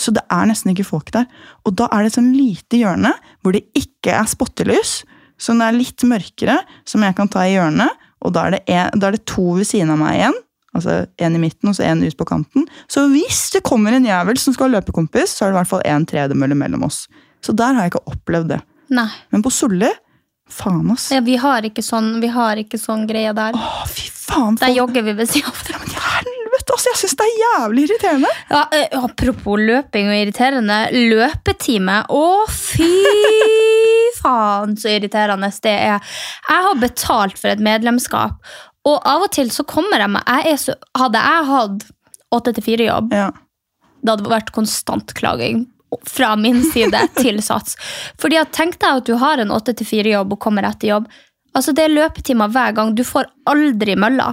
[0.00, 1.26] Så det er nesten ikke folk der.
[1.68, 3.12] Og da er det et sånn lite hjørne
[3.44, 5.02] hvor det ikke er spottelys,
[5.40, 6.56] som det er litt mørkere,
[6.88, 8.00] som jeg kan ta i hjørnet.
[8.22, 10.38] Og da er det, en, da er det to ved siden av meg igjen.
[10.72, 12.64] Altså en i midten og så en ut på kanten.
[12.88, 15.72] Så hvis det kommer en jævel som skal ha løpekompis, så er det i hvert
[15.74, 17.04] fall en tredemølle mellom oss.
[17.44, 18.62] Så der har jeg ikke opplevd det.
[18.94, 19.10] Nei.
[19.34, 19.90] Men på Solli,
[20.52, 21.08] faen ass.
[21.14, 23.56] Ja, vi har ikke sånn, vi har ikke sånn greie der.
[23.56, 24.56] Å, fy faen.
[24.60, 26.02] Der jogger vi ved siden av hverandre.
[26.26, 26.86] Men helvete, ass!
[26.90, 28.32] jeg syns det er jævlig irriterende.
[28.52, 30.78] Ja, eh, apropos løping og irriterende.
[31.12, 31.98] Løpetime.
[32.12, 32.90] Å, fy
[34.22, 36.14] faen, så irriterende det er.
[36.48, 38.38] Jeg har betalt for et medlemskap,
[38.88, 41.84] og av og til så kommer jeg meg jeg så, Hadde jeg hatt
[42.34, 43.28] åtte til fire-jobb, Ja.
[44.02, 45.66] det hadde vært konstant klaging
[46.08, 47.76] fra min side til Sats.
[48.20, 51.06] Fordi at Tenk deg at du har en åtte til fire-jobb og kommer etter jobb.
[51.54, 52.94] Altså Det er løpetimer hver gang.
[52.96, 54.30] Du får aldri mølla.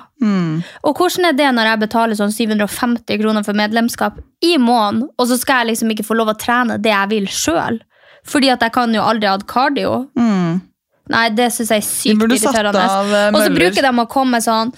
[0.87, 5.27] Og hvordan er det når jeg betaler sånn 750 kroner for medlemskap i måneden, og
[5.27, 7.81] så skal jeg liksom ikke få lov å trene det jeg vil sjøl?
[8.29, 10.05] Fordi at jeg kan jo aldri ha hatt cardio.
[11.09, 12.19] Nei, det syns jeg er sykt
[12.53, 12.81] irriterende.
[13.17, 14.71] eh, Og så bruker de å komme sånn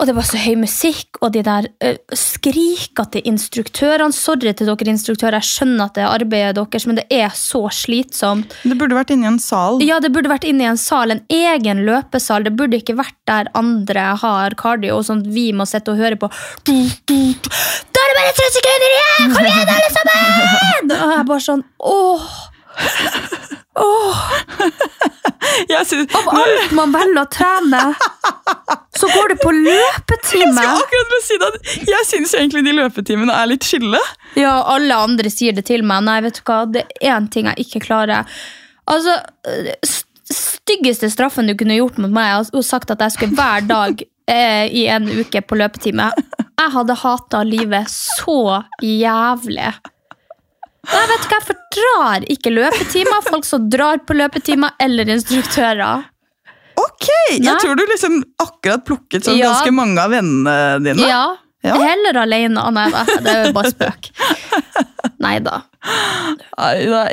[0.00, 4.16] og det var så høy musikk, og de der uh, skrikete instruktørene.
[4.16, 7.66] Sorry til dere instruktører, jeg skjønner at det er arbeidet deres, men det er så
[7.74, 8.54] slitsomt.
[8.64, 9.76] Det burde vært inni en sal.
[9.84, 12.48] Ja, det burde vært inne i en sal, en egen løpesal.
[12.48, 16.00] Det burde ikke vært der andre har cardio, og sånn at vi må sitte og
[16.00, 16.30] høre på.
[16.64, 19.36] Da er det bare tre sekunder igjen!
[19.36, 20.96] Kom igjen, alle sammen!
[20.96, 22.24] Og jeg bare sånn, åh.
[25.70, 27.80] Jeg synes, Av alt man velger å trene,
[29.42, 30.64] på løpetime.
[30.64, 31.50] Jeg akkurat si det
[31.90, 34.00] jeg syns egentlig de løpetimene er litt chille.
[34.38, 36.04] Ja, alle andre sier det til meg.
[36.06, 38.28] Nei, vet du hva, det er én ting jeg ikke klarer.
[38.90, 39.16] Altså,
[40.30, 44.02] styggeste straffen du kunne gjort mot meg, er å sagt at jeg skulle hver dag
[44.34, 46.10] eh, i en uke på løpetime.
[46.60, 49.72] Jeg hadde hata livet så jævlig.
[50.90, 56.09] Nei, vet hva, Jeg fordrar ikke løpetimer, folk som drar på løpetimer, eller instruktører.
[56.90, 59.52] Ok, Jeg tror du liksom akkurat plukket sånn Ja.
[59.54, 61.06] ganske mange av vennene dine.
[61.08, 61.74] Ja, Ja.
[61.76, 62.62] Heller alene.
[62.72, 64.06] Nei da, det er jo bare spøk.
[65.24, 65.58] Nei da.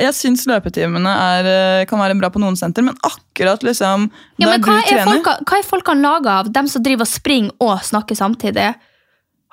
[0.00, 4.06] Jeg syns løpetimene er, eh, kan være bra på noen senter, men akkurat liksom
[4.40, 6.48] Ja, der men du hva er, trener folka, hva er folkene laga av?
[6.52, 8.70] Dem som driver og springer og snakker samtidig?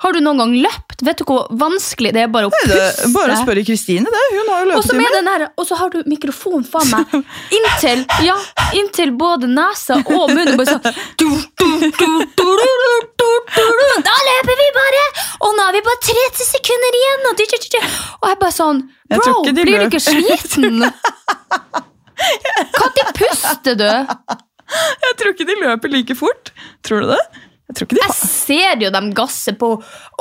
[0.04, 1.02] Har du noen gang løpt?
[1.08, 2.76] Vet du hvor vanskelig det er bare å puste?
[2.76, 4.24] det, Bare å spørre Kristine, det.
[4.34, 5.46] Hun har jo løpetimer.
[5.56, 7.14] og så har du mikrofon faen meg
[7.58, 8.36] inntil, ja,
[8.76, 10.58] inntil både nesa og munnen.
[10.60, 10.84] Bare sånn
[11.22, 11.30] du,
[11.62, 11.70] du,
[12.36, 12.46] du.
[14.06, 15.04] Da løper vi bare!
[15.48, 17.30] Og nå har vi bare 30 sekunder igjen!
[17.32, 17.48] Og, jeg
[18.20, 18.84] og jeg bare sånn
[19.16, 20.82] Bro, de blir du ikke sliten?
[20.84, 20.92] Når
[23.20, 23.90] puster du?
[25.06, 26.52] Jeg tror ikke de løper like fort.
[26.86, 27.24] Tror du det?
[27.66, 29.70] Jeg tror ikke de Jeg ser jo dem gasse på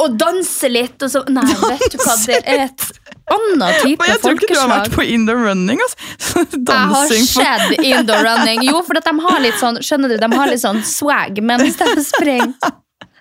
[0.00, 0.96] og danse litt.
[1.04, 2.87] Og så, nei, vet du hva, det er et
[3.35, 4.12] annet type folkeslag.
[4.12, 5.83] jeg tror ikke du har vært på in the running.
[5.85, 6.46] Altså.
[6.70, 8.64] Dansing Jeg har skjedd indoor running.
[8.68, 11.76] Jo, for at de har litt sånn Skjønner du, de har litt sånn swag mens
[11.80, 12.57] de springer.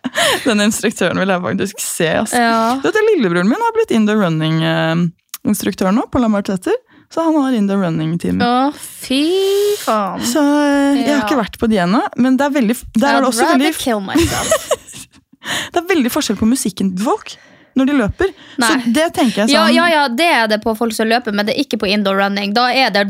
[0.47, 2.09] Den instruktøren vil jeg faktisk se.
[2.23, 2.39] Altså.
[2.39, 2.57] Ja.
[2.79, 6.75] Du vet, Lillebroren min har blitt in the running-instruktør nå på Lambertseter.
[7.13, 8.41] Så han har in the running-team.
[8.41, 9.21] Å, fy
[9.83, 10.23] faen.
[10.25, 13.21] Så eh, jeg har ikke vært på de ennå, men det er veldig, der er
[13.21, 13.73] det også veldig,
[15.73, 17.35] det er veldig forskjell på musikken til folk
[17.79, 18.33] når de løper.
[18.61, 18.67] Nei.
[18.69, 21.33] Så det tenker jeg Ja, sånn ja, ja, det er det på folk som løper,
[21.33, 22.53] men det er ikke på indoor running.
[22.53, 23.05] Da er det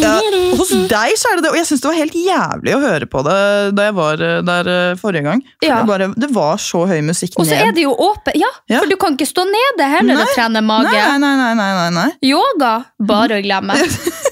[0.00, 0.14] Ja,
[0.58, 3.06] hos deg så er det det, og jeg syns det var helt jævlig å høre
[3.10, 3.36] på det
[3.76, 5.42] da jeg var eh, der eh, forrige gang.
[5.64, 5.80] Ja.
[5.80, 8.36] det, bare, det var så høy musikk Og så er det jo åpent.
[8.40, 8.80] Ja, Ja.
[8.82, 10.24] for du kan ikke stå nede heller Nei.
[10.26, 10.90] og trene mage.
[10.94, 12.08] Nei, nei, nei, nei, nei.
[12.30, 13.76] Yoga, bare å glemme.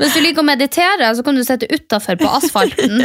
[0.00, 3.02] Hvis du liker å meditere, så kan du sitte utafor på asfalten.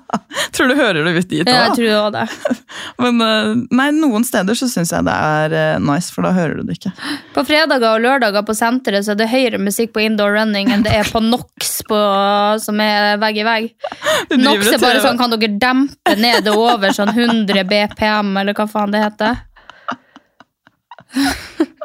[0.54, 2.26] Tror du hører det ut dit Ja, jeg tror også det.
[3.02, 6.60] Men eh, nei, noen steder så syns jeg det er eh, nice, for da hører
[6.60, 6.92] du det ikke.
[7.34, 10.86] På fredager og lørdager på senteret så er det høyere musikk på indoor running enn
[10.86, 12.00] det er på NOx på,
[12.62, 13.70] som er vegg i vegg.
[14.38, 18.68] NOx er bare sånn, kan dere dempe ned og over sånn 100 BPM, eller hva
[18.70, 19.42] faen det heter?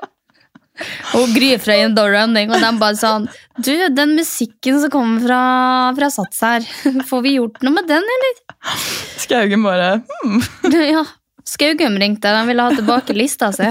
[1.20, 5.41] Og Gry fra Running, og de bare sånn Du, den musikken som kommer fra,
[5.98, 6.67] fra Sats her,
[7.10, 8.44] får vi gjort noe med den, eller?
[9.22, 10.41] Skaugen bare hmm.
[10.96, 11.06] Ja.
[11.48, 13.65] Skaugum ringte, de ville ha tilbake lista si.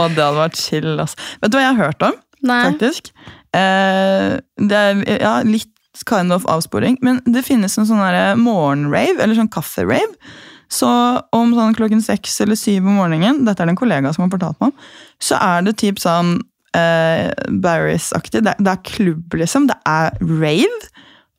[0.00, 1.20] Og det hadde vært chill, altså.
[1.40, 2.16] Vet du hva jeg har hørt om?
[2.40, 2.62] Nei.
[2.70, 3.12] faktisk.
[3.56, 4.38] Eh,
[4.70, 5.70] det er ja, litt
[6.08, 10.08] kind of avsporing, men det finnes en sånn morgenrave, eller sånn kafferave.
[10.70, 10.88] Så
[11.34, 14.32] om sånn klokken seks eller syv om morgenen, dette er det en kollega som har
[14.36, 14.88] fortalt meg om,
[15.20, 16.36] så er det typ sånn
[16.78, 18.44] eh, Barris-aktig.
[18.46, 19.66] Det, det er klubb, liksom.
[19.70, 20.90] Det er rave.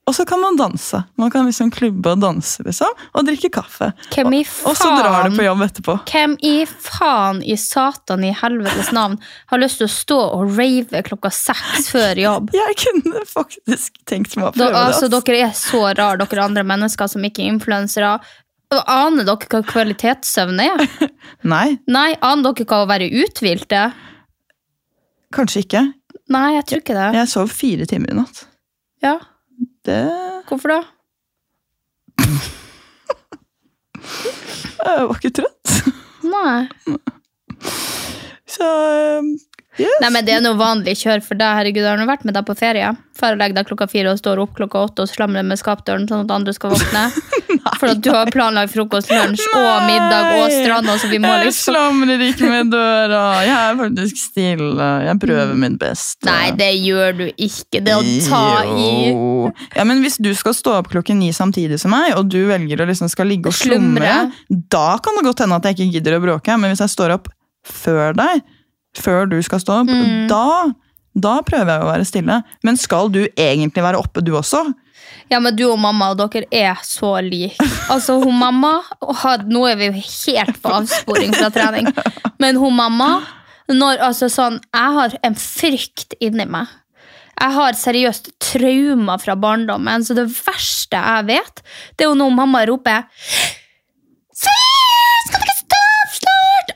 [0.10, 0.98] Og så kan man danse.
[1.22, 2.90] Man kan liksom klubbe og danse, liksom.
[3.16, 3.92] Og drikke kaffe.
[4.12, 5.96] Hvem i Og så drar du på jobb etterpå.
[6.10, 9.20] Hvem i faen i satan i helvetes navn
[9.54, 12.50] har lyst til å stå og rave klokka seks før jobb?
[12.60, 14.84] Jeg kunne faktisk tenkt meg å Da, prøve det.
[14.90, 18.16] altså, dere er så rare, dere andre mennesker som ikke er influensere.
[18.72, 20.84] Aner dere hva kvalitetssøvn er?
[21.54, 23.82] Nei, Nei, aner dere hva å være uthvilte?
[25.32, 25.82] kanskje ikke.
[26.32, 27.06] Nei, jeg tror ikke det.
[27.16, 28.42] Jeg sov fire timer i natt.
[29.04, 29.14] Ja,
[29.88, 30.00] Det
[30.50, 30.82] Hvorfor da?
[34.82, 35.74] Jeg var ikke trøtt.
[36.26, 36.68] Nei.
[38.52, 38.68] Så
[39.22, 39.30] um,
[39.80, 39.98] yes.
[40.04, 41.54] Nei, men Det er noe vanlig kjør for deg.
[41.60, 42.90] herregud, Har du vært med deg på ferie?
[43.18, 46.26] Før legger deg klokka fire og står opp klokka åtte og slamrer med skapdøren sånn
[46.26, 47.04] at andre skal våkne?
[47.80, 51.48] For at du har planlagt frokost, lunsj og middag og stranda, så vi må Jeg
[51.50, 53.22] liksom slamrer ikke med døra.
[53.46, 54.88] Jeg er faktisk stille.
[55.08, 56.26] Jeg prøver mitt beste.
[56.30, 57.82] Nei, det gjør du ikke.
[57.86, 58.90] Det å ta i.
[59.78, 62.82] Ja, men Hvis du skal stå opp klokken ni samtidig som meg, og du velger
[62.82, 64.32] å liksom skal ligge og Slumre.
[64.50, 66.58] da kan det godt hende at jeg ikke gidder å bråke.
[66.60, 67.30] Men hvis jeg står opp
[67.68, 68.42] før deg,
[68.98, 70.28] før du skal stå opp, Mm.
[70.28, 70.72] da,
[71.16, 72.44] da prøver jeg å være stille.
[72.64, 74.74] Men skal du egentlig være oppe, du også?
[75.32, 77.56] Ja, men du og mamma og dere er så like.
[77.92, 78.74] Altså, hun mamma
[79.22, 81.88] had, Nå er vi jo helt på avsporing fra trening.
[82.42, 83.14] Men hun mamma
[83.72, 86.68] når, altså, sånn, Jeg har en frykt inni meg.
[87.42, 91.64] Jeg har seriøst traumer fra barndommen, så det verste jeg vet,
[91.96, 93.08] det er jo når mamma roper
[94.42, 94.71] Seriøst,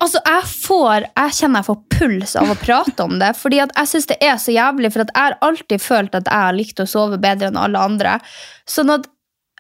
[0.06, 3.72] Altså, jeg får, jeg kjenner jeg får puls av å prate om det, fordi at
[3.74, 6.84] jeg synes det er så jævlig, for jeg har alltid følt at jeg har likt
[6.84, 8.20] å sove bedre enn alle andre.
[8.70, 9.08] Sånn at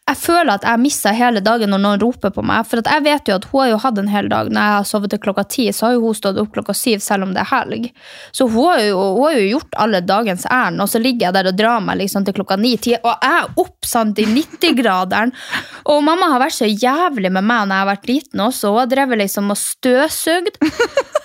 [0.05, 2.67] jeg føler at jeg misser hele dagen når noen roper på meg.
[2.69, 4.51] For jeg vet jo at hun har jo hatt en hel dag.
[4.53, 7.01] Når jeg har sovet til klokka ti, så har jo hun stått opp klokka syv
[7.01, 7.87] selv om det er helg.
[8.29, 11.37] Så hun har jo, hun har jo gjort alle dagens ærend, og så ligger jeg
[11.39, 15.33] der og drar meg liksom til klokka ni-ti, og jeg er opp sant, i 90-graderen.
[15.91, 18.71] Og mamma har vært så jævlig med meg når jeg har vært liten også.
[18.73, 20.57] Hun har drevet liksom og støvsugd.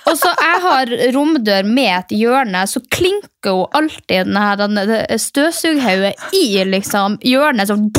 [0.09, 6.37] Og så jeg har romdør med et hjørne, så klinker hun alltid denne, denne støvsughaugen
[6.37, 7.71] i liksom hjørnet.
[7.71, 7.91] sånn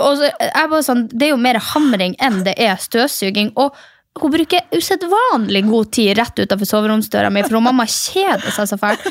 [0.00, 3.52] og så, jeg bare sånn, Det er jo mer hamring enn det er støvsuging.
[3.60, 3.76] Og
[4.18, 8.78] hun bruker usedvanlig god tid rett utenfor soveromsdøra mi, for hun mamma kjeder seg så
[8.80, 9.04] fælt.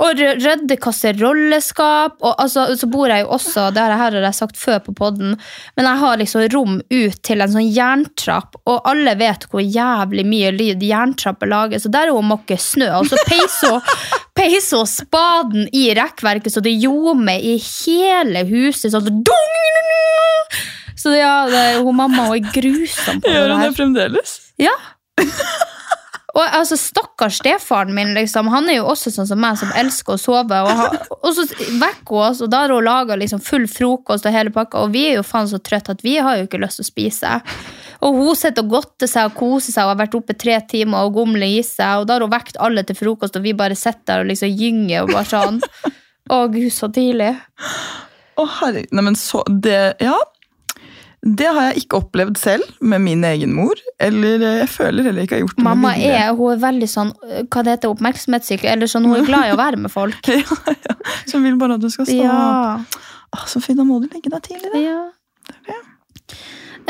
[0.00, 2.18] Og rydder kasserolleskap.
[2.22, 5.36] Og altså, så bor jeg jo også, det her har jeg sagt før på podden,
[5.76, 10.26] men jeg har liksom rom ut til en sånn jerntrapp, og alle vet hvor jævlig
[10.26, 13.18] mye lyd jerntrapper lager, så der er hun mokker snø, og så
[14.38, 18.90] peiser hun spaden i rekkverket, så det ljomer i hele huset.
[18.94, 19.60] sånn dung!
[21.00, 24.38] Så ja, det, hun mamma hun er grusom på det Gjør hun det fremdeles?
[24.60, 24.76] Ja.
[26.30, 30.14] Og altså, Stakkars stefaren min, liksom, han er jo også sånn som meg, som elsker
[30.14, 30.60] å sove.
[30.62, 34.28] Og, ha, og så vekker hun oss, og da har hun laga liksom full frokost
[34.28, 34.84] og hele pakka.
[34.84, 36.90] Og vi er jo faen så trøtte at vi har jo ikke lyst til å
[36.90, 37.34] spise.
[38.06, 41.08] Og hun sitter og godter seg og koser seg og har vært oppe tre timer
[41.08, 42.02] og gomler i seg.
[42.02, 44.54] Og da har hun vekt alle til frokost, og vi bare sitter der og liksom
[44.54, 45.62] gynger og bare sånn.
[46.30, 47.32] Å gud, så tidlig.
[48.38, 48.94] Å, herregud.
[48.94, 50.18] Nei, men så Det Ja.
[51.22, 53.76] Det har jeg ikke opplevd selv med min egen mor.
[54.00, 56.62] Eller eh, jeg føler heller ikke jeg har gjort det med Mamma er, hun er
[56.62, 59.92] veldig sånn hva det heter, oppmerksomhetssyk, eller sånn, hun er glad i å være med
[59.92, 60.30] folk.
[60.32, 60.40] ja,
[60.86, 60.96] ja.
[61.28, 62.40] Som vil bare at du skal stå Ja.
[62.80, 63.44] opp.
[63.46, 64.72] Så fint, da må du legge deg tidlig.
[64.72, 64.80] da.
[65.68, 65.80] Ja.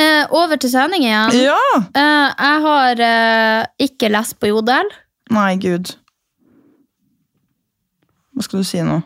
[0.01, 1.35] Eh, over til sending igjen.
[1.37, 1.59] Ja!
[1.77, 4.89] Eh, jeg har eh, ikke lest på Jodel.
[5.35, 5.91] Nei, gud.
[8.33, 9.01] Hva skal du si nå?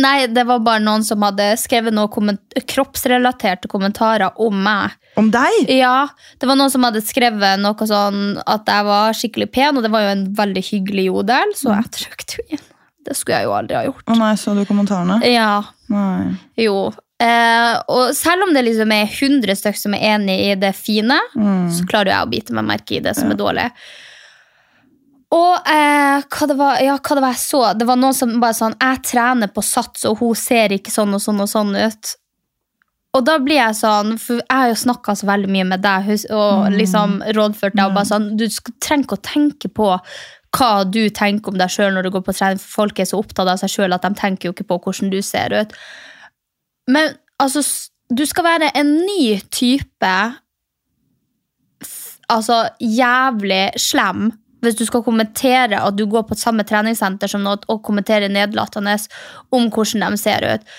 [0.00, 4.96] Nei, det var bare noen som hadde skrevet noen komment kroppsrelaterte kommentarer om meg.
[5.20, 5.68] Om deg?
[5.68, 6.06] Ja,
[6.40, 9.92] det var noen som hadde skrevet noe sånn at jeg var skikkelig pen, og det
[9.92, 12.68] var jo en veldig hyggelig jodel, så jeg trykte jo inn.
[13.02, 14.04] Det skulle jeg jo aldri ha gjort.
[14.06, 15.18] Å nei, så du kommentarene?
[15.26, 15.56] Ja,
[15.90, 16.36] Nei.
[16.62, 16.92] jo.
[17.22, 21.18] Eh, og selv om det liksom er 100 stykker som er enig i det fine,
[21.34, 23.66] så klarer jeg å bite meg merke i det som er dårlig.
[25.32, 27.62] Og eh, hva, det var, ja, hva det var jeg så?
[27.78, 31.16] Det var noen som bare sånn Jeg trener på sats, og hun ser ikke sånn
[31.16, 32.12] og sånn og sånn ut.
[33.16, 36.12] Og da blir jeg sånn, for jeg har jo snakka så veldig mye med deg
[36.32, 37.84] og liksom rådført deg.
[37.84, 38.46] og bare sånn, Du
[38.80, 39.88] trenger ikke å tenke på
[40.52, 43.20] hva du tenker om deg sjøl når du går på trening, for folk er så
[43.20, 45.72] opptatt av seg sjøl at de tenker jo ikke på hvordan du ser ut.
[46.88, 47.64] Men altså,
[48.12, 50.14] du skal være en ny type
[52.32, 54.30] Altså jævlig slem
[54.62, 58.96] hvis du skal kommentere at du går på samme treningssenter som noe, og kommentere nedlatende
[59.54, 60.72] om hvordan de ser ut.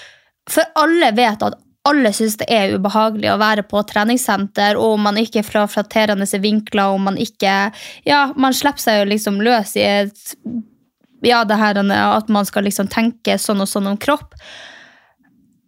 [0.49, 5.09] For alle vet at alle syns det er ubehagelig å være på treningssenter, og om
[5.09, 7.55] man ikke er fra flatterende vinkler, og man ikke
[8.07, 10.37] Ja, man slipper seg jo liksom løs i et
[11.23, 14.35] Ja, det her at man skal liksom tenke sånn og sånn om kropp.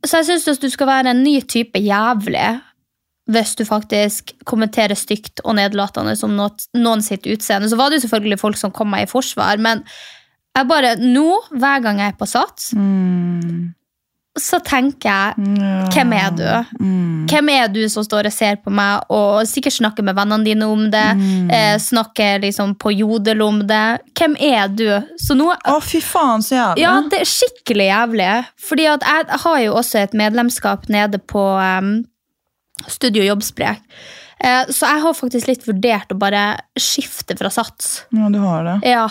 [0.06, 2.60] Så jeg syns du skal være en ny type jævlig
[3.32, 7.70] hvis du faktisk kommenterer stygt og nedlatende om noen sitt utseende.
[7.72, 9.82] Så var det jo selvfølgelig folk som kom meg i forsvar, men
[10.56, 12.70] jeg bare nå, hver gang jeg er på Sats,
[14.36, 16.48] så tenker jeg hvem er du?
[17.32, 20.68] Hvem er du som står og ser på meg og sikkert snakker med vennene dine
[20.68, 21.06] om det?
[21.56, 23.84] Eh, snakker liksom på jodel om det?
[24.16, 24.90] Hvem er du?
[25.20, 26.84] Så nå Å, fy faen, så jævlig.
[26.84, 28.34] ja, det er skikkelig jævlig.
[28.70, 31.96] Fordi at jeg har jo også et medlemskap nede på um,
[32.88, 33.82] Studio Jobbsprek.
[34.44, 36.46] Eh, så jeg har faktisk litt vurdert å bare
[36.80, 38.06] skifte fra sats.
[38.12, 38.80] Ja, du har det.
[38.90, 39.08] Ja,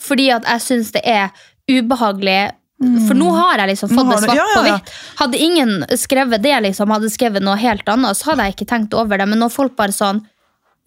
[0.00, 1.30] fordi at jeg syns det er
[1.70, 2.52] ubehagelig.
[2.80, 4.92] For nå har jeg liksom fått det svart ja, ja, på hvitt.
[5.18, 8.96] Hadde ingen skrevet det, liksom, hadde skrevet noe helt annet, så hadde jeg ikke tenkt
[8.96, 9.26] over det.
[9.28, 10.22] Men når folk bare sånn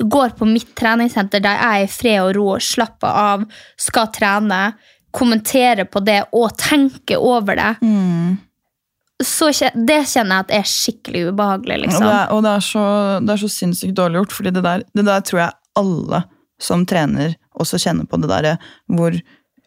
[0.02, 3.44] går på mitt treningssenter der jeg er i fred og ro, slapper av,
[3.78, 4.64] skal trene,
[5.14, 8.40] kommenterer på det og tenker over det, Mm.
[9.22, 11.78] Så det kjenner jeg at er skikkelig ubehagelig.
[11.78, 12.08] Og, liksom.
[12.08, 12.86] det er, og det, er så,
[13.22, 16.24] det er så sinnssykt dårlig gjort, fordi det der, det der tror jeg alle
[16.62, 18.58] som trener også kjenner på det derre
[18.92, 19.16] hvor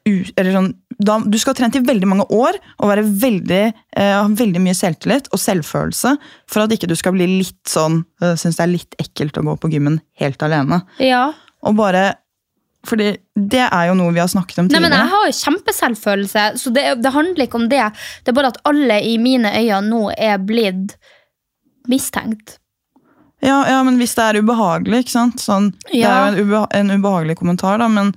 [0.06, 0.68] sånn,
[1.02, 3.62] da, Du skal ha trent i veldig mange år og være veldig,
[3.98, 6.14] eh, ha veldig mye selvtillit og selvfølelse
[6.46, 9.44] for at ikke du skal bli litt sånn uh, Syns det er litt ekkelt å
[9.48, 10.84] gå på gymmen helt alene.
[11.02, 11.32] Ja.
[11.66, 12.14] Og bare
[12.86, 14.86] fordi det er jo noe vi har snakket om tidligere.
[14.86, 17.82] Nei, men Jeg har jo kjempeselvfølelse, så det, det handler ikke om det.
[18.24, 20.96] Det er bare at alle i mine øyne nå er blitt
[21.90, 22.58] mistenkt.
[23.44, 25.42] Ja, ja, men hvis det er ubehagelig, ikke sant?
[25.42, 28.14] Sånn, Det er jo en, ubeha en ubehagelig kommentar, da, men,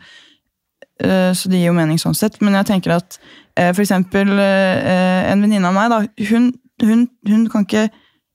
[1.03, 2.39] øh, så det gir jo mening sånn sett.
[2.41, 6.53] Men jeg tenker at øh, for eksempel eh, en venninne av meg, da, hun,
[6.85, 7.89] hun, hun kan ikke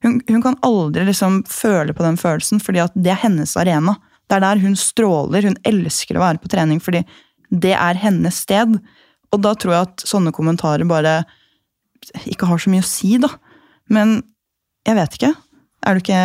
[0.05, 3.97] hun, hun kan aldri liksom føle på den følelsen, fordi at det er hennes arena.
[4.29, 5.47] Det er der hun stråler.
[5.51, 7.05] Hun elsker å være på trening fordi
[7.55, 8.79] det er hennes sted.
[9.35, 11.23] Og da tror jeg at sånne kommentarer bare
[12.29, 13.31] ikke har så mye å si, da.
[13.93, 14.19] Men
[14.85, 15.33] jeg vet ikke.
[15.85, 16.19] Er du ikke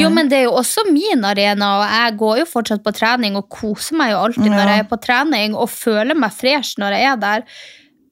[0.00, 3.38] Jo, men det er jo også min arena, og jeg går jo fortsatt på trening
[3.38, 6.96] og koser meg jo alltid når jeg er på trening, og føler meg fresh når
[6.96, 7.44] jeg er der.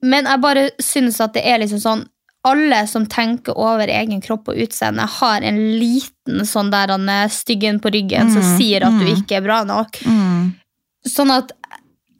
[0.05, 2.05] Men jeg bare synes at det er liksom sånn
[2.45, 7.31] alle som tenker over egen kropp og utseende, har en liten sånn der han er
[7.33, 9.13] styggen på ryggen som Mm, sier at du mm.
[9.17, 10.01] ikke er bra nok.
[10.05, 10.53] mm.
[11.05, 11.51] Sånn at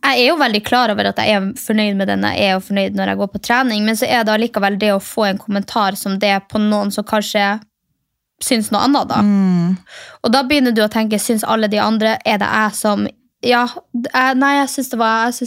[0.06, 2.66] jeg er jo veldig klar over at jeg er fornøyd med den jeg er, og
[2.68, 5.40] fornøyd når jeg går på trening, men så er det allikevel det å få en
[5.42, 7.56] kommentar som det på noen som kanskje
[8.44, 9.22] syns noe annet, da.
[9.24, 9.78] Mm.
[10.26, 13.08] Og da begynner du å tenke, syns alle de andre, er det jeg som
[13.46, 15.00] Ja, jeg, nei, jeg syns det,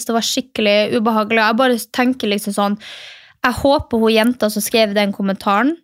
[0.07, 1.41] det var skikkelig ubehagelig.
[1.43, 2.77] Jeg bare tenker liksom sånn
[3.45, 5.77] Jeg håper hun jenta som skrev den kommentaren,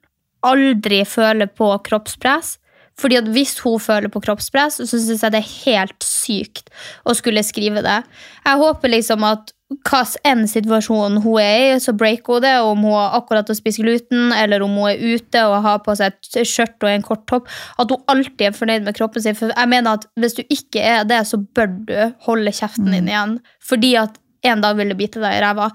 [0.44, 2.58] aldri føler på kroppspress.
[3.00, 6.70] Fordi at Hvis hun føler på kroppspress, så syns jeg det er helt sykt
[7.02, 8.04] å skulle skrive det.
[8.44, 9.50] Jeg håper liksom at
[9.88, 12.54] hva enn situasjon hun er i, så breaker hun det.
[12.62, 15.96] Om hun har akkurat har spist gluten, eller om hun er ute og har på
[15.98, 17.50] seg et skjørt og en kort topp.
[17.82, 19.38] At hun alltid er fornøyd med kroppen sin.
[19.38, 21.96] For jeg mener at Hvis du ikke er det, så bør du
[22.28, 23.40] holde kjeften din igjen.
[23.58, 25.70] Fordi at en dag vil det bite deg i ræva.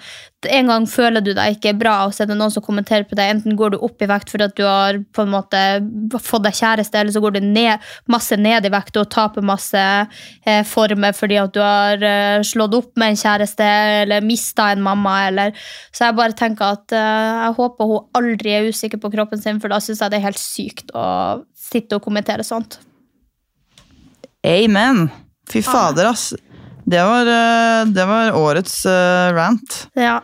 [0.47, 3.17] En gang føler du deg ikke bra, og så er det noen som kommenterer på
[3.17, 3.33] deg.
[3.33, 5.63] Enten går du opp i vekt fordi at du har på en måte
[6.23, 9.83] fått deg kjæreste, eller så går du ned, masse ned i vekt og taper masse
[9.83, 13.69] eh, former fordi at du har eh, slått opp med en kjæreste
[14.05, 15.17] eller mista en mamma.
[15.27, 15.55] Eller.
[15.91, 19.59] Så jeg bare tenker at eh, jeg håper hun aldri er usikker på kroppen sin,
[19.59, 21.07] for da syns jeg det er helt sykt å
[21.69, 22.79] sitte og kommentere sånt.
[24.47, 25.09] Amen.
[25.49, 26.31] Fy fader, ass.
[26.89, 29.75] Det var, eh, det var årets eh, rant.
[29.93, 30.19] Ja,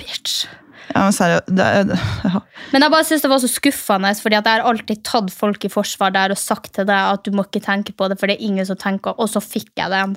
[0.00, 0.46] bitch.
[0.88, 1.90] Ja, men seriøst, det er,
[2.32, 2.40] ja.
[2.72, 5.66] Men jeg bare synes det var så skuffende, fordi at jeg har alltid tatt folk
[5.68, 8.30] i forsvar der og sagt til deg at du må ikke tenke på det, for
[8.30, 10.16] det er ingen som tenker, og så fikk jeg den.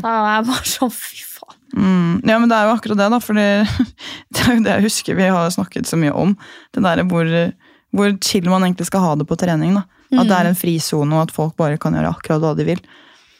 [0.00, 1.58] Da var jeg bare sånn, fy faen.
[1.76, 3.18] Mm, ja, men det er jo akkurat det, da.
[3.20, 6.32] For det er jo det jeg husker vi har snakket så mye om.
[6.72, 7.34] Det der hvor,
[7.92, 9.76] hvor chill man egentlig skal ha det på trening.
[9.76, 9.84] da.
[10.16, 12.80] At det er en frisone, og at folk bare kan gjøre akkurat hva de vil.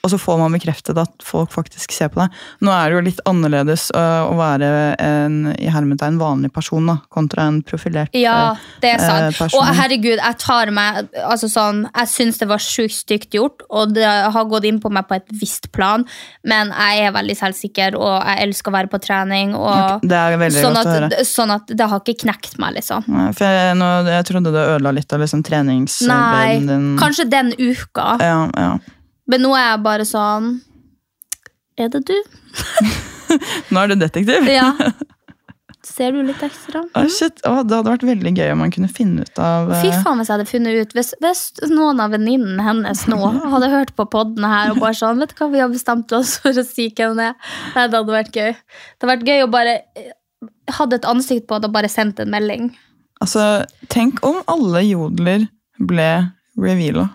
[0.07, 2.35] Og så får man bekreftet at folk faktisk ser på deg.
[2.63, 4.69] Nå er det jo litt annerledes øh, å være
[5.03, 9.41] en i hermetegn vanlig person da, kontra en profilert Ja, øh, det er sant.
[9.43, 9.57] eh.
[9.59, 13.95] Og herregud, jeg tar meg altså sånn, Jeg syns det var sjukt stygt gjort, og
[13.97, 16.05] det har gått inn på meg på et visst plan,
[16.47, 19.55] men jeg er veldig selvsikker, og jeg elsker å være på trening.
[19.59, 21.25] Og, Det er veldig sånn, godt å høre.
[21.27, 23.03] sånn at det har ikke knekt meg, liksom.
[23.11, 26.87] Nei, For jeg, nå, jeg trodde det ødela litt av liksom Nei, treningsgleden din.
[27.03, 28.71] kanskje den uka, Ja, ja.
[29.29, 30.57] Men nå er jeg bare sånn
[31.79, 32.16] Er det du?
[33.70, 34.49] Nå er du detektiv.
[34.49, 34.72] Ja.
[35.89, 36.83] Ser du litt ekstra?
[36.97, 37.39] Å, shit.
[37.47, 40.18] Oh, det hadde vært veldig gøy om man kunne finne ut av eh, Fy faen
[40.20, 43.18] hvis jeg hadde funnet ut Hvis, hvis noen av venninnene hennes nå
[43.55, 46.37] hadde hørt på podden her og bare sånn Vet du hva vi har bestemt oss
[46.43, 47.55] for å si hvem det er?
[47.76, 48.53] Nei, det hadde vært gøy.
[48.59, 50.11] Det hadde vært gøy å bare eh,
[50.76, 52.68] Hadde et ansikt på det og bare sendt en melding.
[53.24, 55.47] Altså, tenk om alle jodler
[55.81, 56.11] ble
[56.61, 57.07] reveala.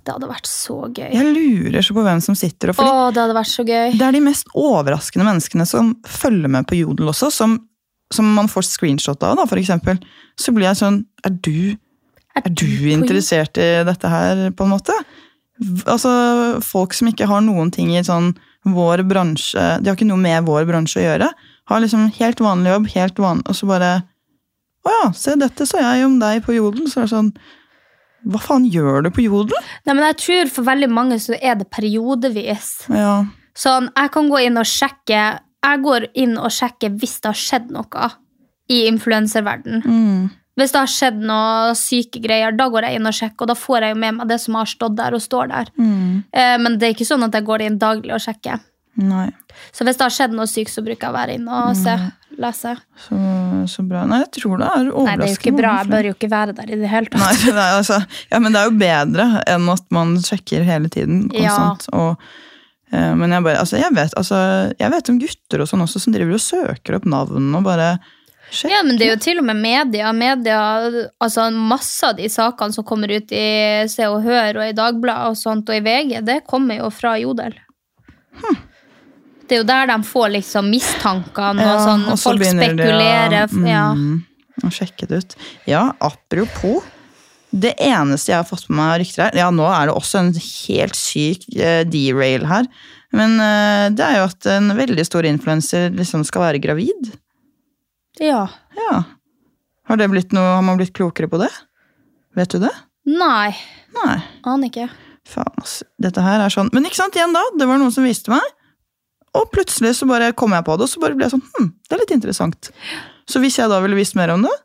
[0.00, 1.10] Det hadde vært så gøy.
[1.12, 3.96] Jeg lurer så på hvem som sitter og Å, fordi det hadde vært så gøy.
[3.98, 7.58] Det er de mest overraskende menneskene som følger med på jodel også, som,
[8.14, 10.00] som man får screenshot av, da, for eksempel.
[10.40, 11.76] Så blir jeg sånn Er du,
[12.38, 14.96] er du du interessert i dette her, på en måte?
[15.84, 16.10] Altså,
[16.64, 18.32] folk som ikke har noen ting i sånn
[18.64, 21.28] vår bransje De har ikke noe med vår bransje å gjøre.
[21.70, 23.92] Har liksom helt vanlig jobb, helt vanlig, og så bare
[24.80, 26.88] Å ja, se dette sa jeg om deg på jodel.
[26.88, 27.32] Så er det sånn
[28.28, 29.56] Hva faen gjør du på jodel?
[29.86, 32.72] Nei, men jeg tror for veldig mange så er det periodevis.
[32.92, 33.22] Ja.
[33.56, 35.22] Sånn, jeg kan gå inn og sjekke
[35.60, 38.10] Jeg går inn og sjekker hvis det har skjedd noe
[38.70, 39.82] i influenserverden.
[39.84, 40.28] Mm.
[40.60, 43.56] Hvis det har skjedd noe syke greier, da går jeg inn og sjekker, og da
[43.58, 45.70] får jeg jo med meg det som har stått der og står der.
[45.80, 46.22] Mm.
[46.30, 48.60] Eh, men det er ikke sånn at jeg går inn daglig og sjekker.
[49.00, 49.28] Nei.
[49.72, 51.96] Så hvis det har skjedd noe sykt, så bruker jeg å være inne og se.
[52.40, 52.74] Lese.
[52.96, 53.16] Så,
[53.68, 54.04] så bra.
[54.08, 55.72] Nei, jeg tror det er Nei, det er jo ikke bra.
[55.80, 57.24] Jeg bør jo ikke være der i det hele tatt.
[57.24, 57.98] Nei, er, altså,
[58.30, 61.26] ja, men det er jo bedre enn at man sjekker hele tiden.
[61.34, 61.56] Ja.
[61.56, 61.90] konstant.
[61.98, 62.30] Og,
[62.94, 64.38] eh, men jeg, bare, altså, jeg, vet, altså,
[64.78, 67.90] jeg vet om gutter og sånn også som driver og søker opp navn og bare
[68.48, 68.76] sjekker.
[68.76, 70.14] Ja, men det er jo til og med media.
[70.16, 70.62] media
[71.20, 73.46] altså Masse av de sakene som kommer ut i
[73.90, 77.18] Se og Hør og i Dagbladet og sånt, og i VG, det kommer jo fra
[77.20, 77.58] Jodel.
[79.50, 83.50] Det er jo der de får liksom mistankene, og sånn, og folk spekulerer.
[83.50, 83.62] de.
[83.66, 83.88] Ja.
[83.98, 84.20] Mm,
[84.62, 85.36] og sjekke det ut.
[85.66, 86.84] Ja, apropos.
[87.50, 90.20] Det eneste jeg har fått på meg av rykter her Ja, nå er det også
[90.20, 92.68] en helt syk eh, derail her.
[93.10, 97.10] Men eh, det er jo at en veldig stor influenser liksom skal være gravid.
[98.22, 98.44] ja.
[98.78, 99.02] Ja.
[99.90, 101.50] Har, det blitt noe, har man blitt klokere på det?
[102.38, 102.70] Vet du det?
[103.10, 103.50] Nei,
[103.96, 104.20] Nei.
[104.46, 104.86] aner ikke.
[105.26, 105.88] Faen, altså.
[105.98, 108.46] Dette her er sånn Men ikke sant, igjen da, det var noen som viste meg.
[109.38, 111.70] Og plutselig så bare kom jeg på det, og så bare ble jeg sånn Hm,
[111.86, 112.72] det er litt interessant.
[113.30, 114.56] Så hvis jeg da ville visst mer om det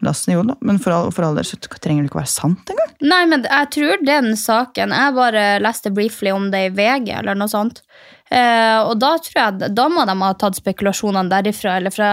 [0.00, 0.54] Last ned, jo da.
[0.64, 2.92] Men for all, for all del så trenger det ikke være sant engang.
[3.04, 7.36] Nei, men jeg tror den saken Jeg bare leste briefly om det i VG, eller
[7.36, 7.82] noe sånt.
[8.30, 12.10] Eh, og da tror jeg Da må de ha tatt spekulasjonene derifra, eller fra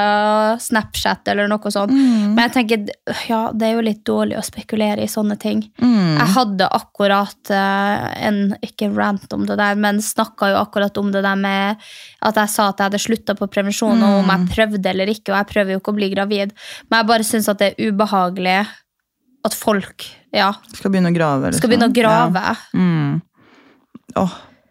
[0.58, 1.94] Snapchat, eller noe sånt.
[1.94, 2.88] Men jeg tenker,
[3.30, 5.62] ja, det er jo litt dårlig å spekulere i sånne ting.
[5.78, 11.12] Jeg hadde akkurat eh, en Ikke rant om det der, men snakka jo akkurat om
[11.14, 11.78] det der med
[12.26, 15.32] at jeg sa at jeg hadde slutta på prevensjon, og om jeg prøvde eller ikke,
[15.32, 16.58] og jeg prøver jo ikke å bli gravid.
[16.90, 18.60] Men jeg bare syns at det er ubehagelig
[19.48, 21.54] at folk ja, Skal begynne å grave.
[21.56, 22.42] skal begynne å grave.
[22.42, 22.56] Ja.
[22.76, 23.22] Mm.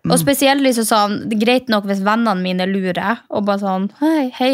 [0.07, 3.63] Åh, Og spesielt liksom sånn, det er greit nok hvis vennene mine lurer, og bare
[3.63, 4.51] sånn Hei, hei,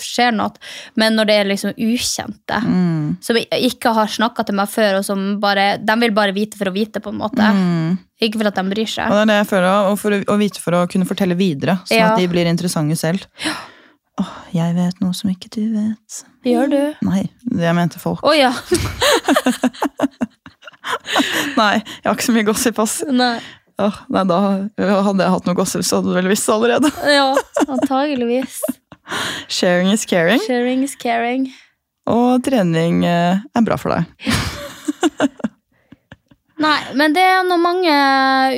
[0.00, 0.56] skjer noe?
[1.00, 3.18] Men når det er liksom ukjente, mm.
[3.24, 6.70] som ikke har snakka til meg før, og som bare De vil bare vite for
[6.70, 7.42] å vite, på en måte.
[7.42, 7.98] Mm.
[8.24, 9.10] Ikke for at de bryr seg.
[9.10, 11.78] Og det er det jeg føler, og for å, vite for å kunne fortelle videre,
[11.84, 12.12] sånn Ja.
[12.12, 13.26] at de blir interessante selv.
[14.18, 16.22] Åh, jeg vet noe som ikke du vet.
[16.48, 16.80] Gjør du?
[17.06, 18.24] Nei, jeg mente folk.
[18.26, 18.50] Å ja.
[21.60, 22.98] Nei, jeg har ikke så mye gossip, ass.
[23.06, 23.36] Nei.
[23.78, 24.38] Åh, nei, da
[25.06, 26.90] hadde jeg hatt noe gossip, så hadde du vel visst det allerede.
[27.18, 27.28] Ja,
[27.68, 28.58] antageligvis.
[29.48, 31.46] Sharing is caring, Sharing is caring.
[32.10, 34.04] og trening eh, er bra for deg.
[36.58, 37.92] Nei, men det er noen mange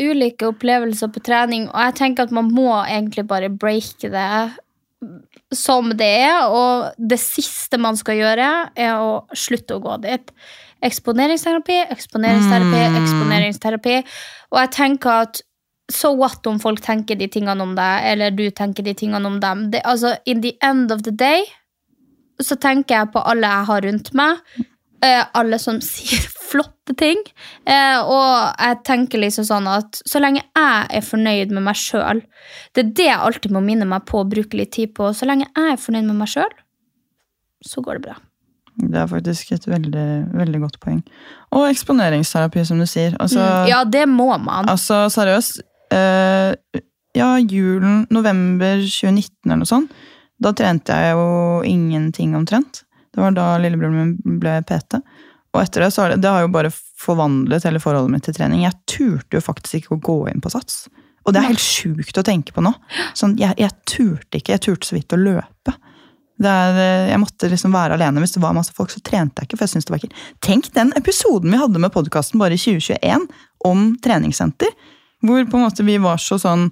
[0.09, 4.29] ulike opplevelser på trening, og jeg tenker at man må egentlig bare breake det
[5.53, 10.33] som det er, og det siste man skal gjøre, er å slutte å gå dit.
[10.87, 12.99] Eksponeringsterapi, eksponeringsterapi, Mm.
[13.03, 13.97] eksponeringsterapi.
[14.51, 15.43] Og jeg tenker at
[15.91, 19.41] so what om folk tenker de tingene om deg, eller du tenker de tingene om
[19.43, 19.69] dem.
[19.73, 21.43] Det, altså, in the end of the day,
[22.41, 24.45] så tenker jeg på alle jeg har rundt meg.
[25.05, 27.21] eh, alle som sier flotte ting.
[27.65, 32.21] Eh, og jeg tenker liksom sånn at så lenge jeg er fornøyd med meg sjøl
[32.75, 35.13] Det er det jeg alltid må minne meg på å bruke litt tid på.
[35.17, 36.53] Så lenge jeg er fornøyd med meg sjøl,
[37.67, 38.19] så går det bra.
[38.81, 40.05] Det er faktisk et veldig,
[40.35, 41.01] veldig godt poeng.
[41.53, 43.17] Og eksponeringsterapi, som du sier.
[43.21, 44.69] Altså, Mm, ja, det må man.
[44.69, 45.61] altså seriøst.
[45.93, 46.55] Eh,
[47.15, 49.91] ja, julen, november 2019 eller noe sånt.
[50.41, 52.85] Da trente jeg jo ingenting omtrent.
[53.13, 55.01] Det var da lillebroren min ble PT.
[55.53, 58.35] Og etter det så har det, det har jo bare forvandlet hele forholdet mitt til
[58.37, 58.63] trening.
[58.63, 60.85] Jeg turte jo faktisk ikke å gå inn på sats.
[61.27, 62.71] Og det er helt sjukt å tenke på nå.
[63.19, 64.55] Sånn, jeg, jeg turte ikke.
[64.55, 65.75] Jeg turte så vidt å løpe.
[66.41, 68.23] Er, eh, jeg måtte liksom være alene.
[68.23, 69.59] Hvis det var masse folk, så trente jeg ikke.
[69.59, 70.17] for jeg synes det var ikke.
[70.41, 73.27] Tenk den episoden vi hadde med podkasten bare i 2021
[73.69, 74.73] om treningssenter.
[75.21, 76.71] Hvor på en måte vi var så sånn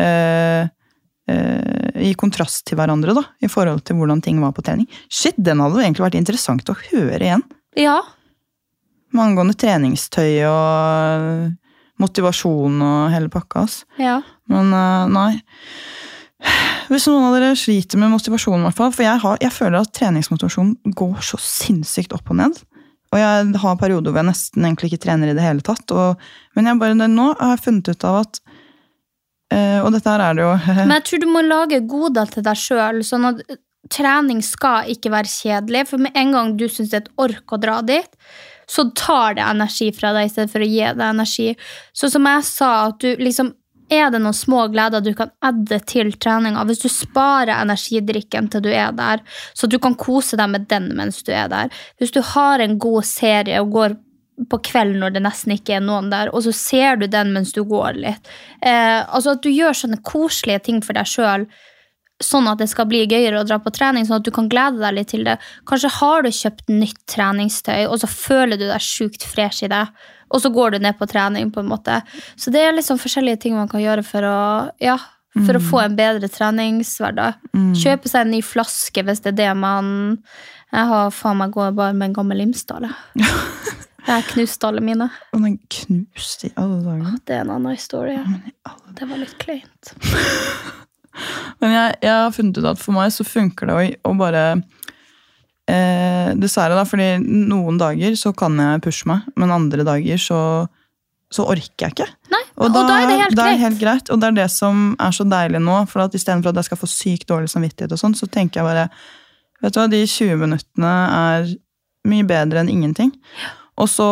[0.00, 0.62] øh,
[1.28, 3.26] øh, I kontrast til hverandre, da.
[3.44, 4.88] I forhold til hvordan ting var på trening.
[5.12, 7.44] Shit, den hadde jo egentlig vært interessant å høre igjen.
[7.76, 8.00] Ja.
[9.12, 11.50] Med angående treningstøy og
[12.00, 13.66] motivasjon og hele pakka.
[13.66, 13.84] Altså.
[14.00, 14.20] ja.
[14.48, 15.32] Men øh, nei.
[16.90, 19.78] Hvis noen av dere sliter med motivasjon, i hvert fall, for jeg, har, jeg føler
[19.80, 22.58] at treningsmotivasjonen går så sinnssykt opp og ned.
[23.10, 25.86] Og jeg har perioder hvor jeg nesten egentlig ikke trener i det hele tatt.
[25.94, 26.20] Og,
[26.56, 28.38] men jeg bare, nå har jeg funnet ut av at
[29.54, 32.46] eh, Og dette her er det jo Men jeg tror du må lage goder til
[32.46, 33.42] deg sjøl, sånn at
[33.90, 35.88] trening skal ikke være kjedelig.
[35.90, 38.10] For med en gang du syns det er et ork å dra dit,
[38.70, 41.48] så tar det energi fra deg i stedet for å gi deg energi.
[41.96, 43.54] Så som jeg sa, at du liksom
[43.90, 46.62] er det noen små gleder du kan adde til treninga?
[46.68, 49.24] Hvis du sparer energidrikken til du er der,
[49.54, 51.72] så du kan kose deg med den mens du er der.
[51.98, 53.98] Hvis du har en god serie og går
[54.50, 57.52] på kvelden når det nesten ikke er noen der, og så ser du den mens
[57.56, 58.30] du går litt.
[58.62, 61.44] Eh, altså At du gjør sånne koselige ting for deg sjøl,
[62.20, 64.80] sånn at det skal bli gøyere å dra på trening, sånn at du kan glede
[64.82, 65.38] deg litt til det.
[65.68, 69.86] Kanskje har du kjøpt nytt treningstøy, og så føler du deg sjukt fresh i det,
[70.30, 72.02] og så går du ned på trening, på en måte.
[72.38, 74.38] Så det er liksom forskjellige ting man kan gjøre for å,
[74.82, 74.98] ja,
[75.40, 77.40] for å få en bedre treningshverdag.
[77.78, 79.92] Kjøpe seg en ny flaske hvis det er det man
[80.70, 82.86] Jeg har faen meg gått bare med en gammel Imsdal.
[82.86, 83.26] jeg.
[84.00, 85.10] Jeg har knust alle mine.
[85.36, 87.18] Og den knuste i alle dager.
[87.28, 88.22] Det er en annen historie.
[88.96, 89.92] Det var litt kleint.
[91.60, 94.44] Men jeg, jeg har funnet ut at for meg så funker det å, å bare
[95.70, 100.40] eh, Dessverre, da, fordi noen dager så kan jeg pushe meg, men andre dager så,
[101.32, 102.08] så orker jeg ikke.
[102.32, 104.12] Nei, og, da, er det helt da er helt greit.
[104.12, 105.78] Og det er det som er så deilig nå.
[105.88, 108.68] For at istedenfor at jeg skal få sykt dårlig samvittighet, og sånn, så tenker jeg
[108.68, 108.90] bare
[109.60, 111.50] Vet du hva, de 20 minuttene er
[112.08, 113.10] mye bedre enn ingenting.
[113.80, 114.06] Og så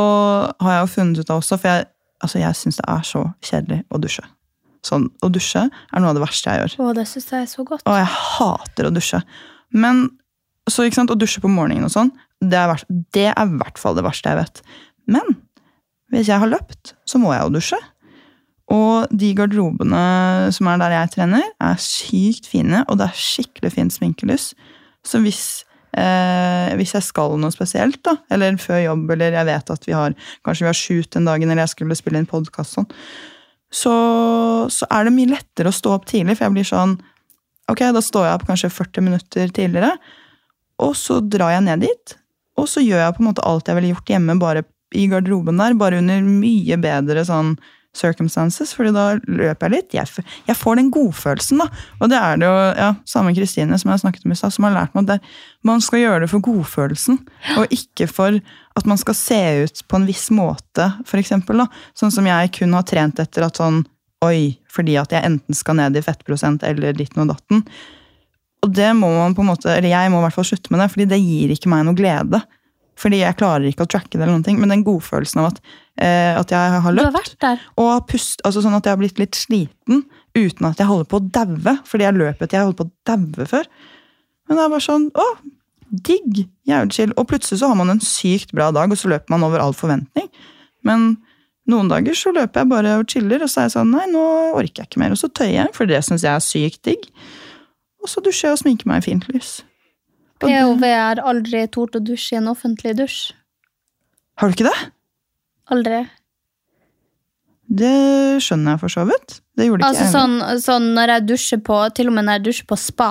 [0.61, 1.87] har jeg jo funnet ut av også, for jeg,
[2.21, 4.25] altså jeg syns det er så kjedelig å dusje.
[4.87, 6.77] Sånn, Å dusje er noe av det verste jeg gjør.
[6.85, 7.85] Å, det synes jeg er så godt.
[7.89, 9.21] Og jeg hater å dusje.
[9.75, 10.07] Men
[10.69, 12.13] så ikke sant, å dusje på morgenen og sånn,
[12.45, 12.83] det er,
[13.17, 14.61] det er i hvert fall det verste jeg vet.
[15.11, 15.39] Men
[16.13, 17.79] hvis jeg har løpt, så må jeg jo dusje.
[18.73, 20.03] Og de garderobene
[20.53, 24.51] som er der jeg trener, er sykt fine, og det er skikkelig fint sminkelys.
[25.07, 25.65] Så hvis,
[25.97, 29.97] eh, hvis jeg skal noe spesielt, da, eller før jobb, eller jeg vet at vi
[29.97, 32.89] har kanskje vi har shoot den dagen, eller jeg skulle spille inn podkast sånn,
[33.75, 33.95] så,
[34.73, 36.99] så er det mye lettere å stå opp tidlig, for jeg blir sånn
[37.69, 39.91] Ok, da står jeg opp kanskje 40 minutter tidligere,
[40.81, 42.15] og så drar jeg ned dit.
[42.57, 44.63] Og så gjør jeg på en måte alt jeg ville gjort hjemme, bare
[44.97, 47.59] i garderoben der, bare under mye bedre sånn
[47.97, 49.97] circumstances, fordi da løper jeg litt.
[49.97, 51.67] Jeg, jeg får den godfølelsen, da.
[51.99, 54.69] Og det er det jo ja, samme Kristine som jeg snakket om i stad, som
[54.69, 55.35] har lært meg at det,
[55.67, 57.21] man skal gjøre det for godfølelsen,
[57.59, 58.39] og ikke for
[58.79, 61.65] at man skal se ut på en viss måte, for eksempel.
[61.65, 61.69] Da.
[61.99, 63.85] Sånn som jeg kun har trent etter at sånn
[64.27, 67.61] Oi, fordi at jeg enten skal ned i fettprosent eller ditten og datten.
[68.67, 70.83] Og det må man på en måte, eller jeg må i hvert fall slutte med
[70.83, 72.41] det, fordi det gir ikke meg noe glede.
[72.99, 75.61] Fordi jeg klarer ikke å tracke det, eller noen ting, men den godfølelsen av at,
[76.03, 77.61] eh, at jeg har Du har løpt, vært der.
[77.79, 80.03] og pust, altså sånn at jeg har blitt litt sliten,
[80.35, 82.93] uten at jeg holder på å daue, fordi jeg løper etter jeg holdt på å
[83.07, 83.71] daue før.
[84.49, 85.27] Men det er bare sånn, å,
[86.09, 87.15] digg, jævlig chill.
[87.17, 89.77] Og plutselig så har man en sykt bra dag, og så løper man over all
[89.77, 90.29] forventning.
[90.83, 91.19] Men
[91.69, 94.25] noen dager så løper jeg bare og chiller, og så er jeg sånn, nei, nå
[94.57, 95.15] orker jeg ikke mer.
[95.15, 97.09] Og så tøyer jeg, for det synes jeg er sykt digg.
[98.03, 99.59] Og så dusjer jeg og sminker meg i fint lys.
[100.43, 103.33] POV har aldri tort å dusje i en offentlig dusj.
[104.39, 104.77] Har du ikke det?
[105.75, 106.05] Aldri.
[107.69, 109.41] Det skjønner jeg for så vidt.
[109.59, 110.13] Det gjorde ikke Altså jeg.
[110.15, 113.09] sånn, sånn når jeg dusjer på Til og med når jeg dusjer på spa,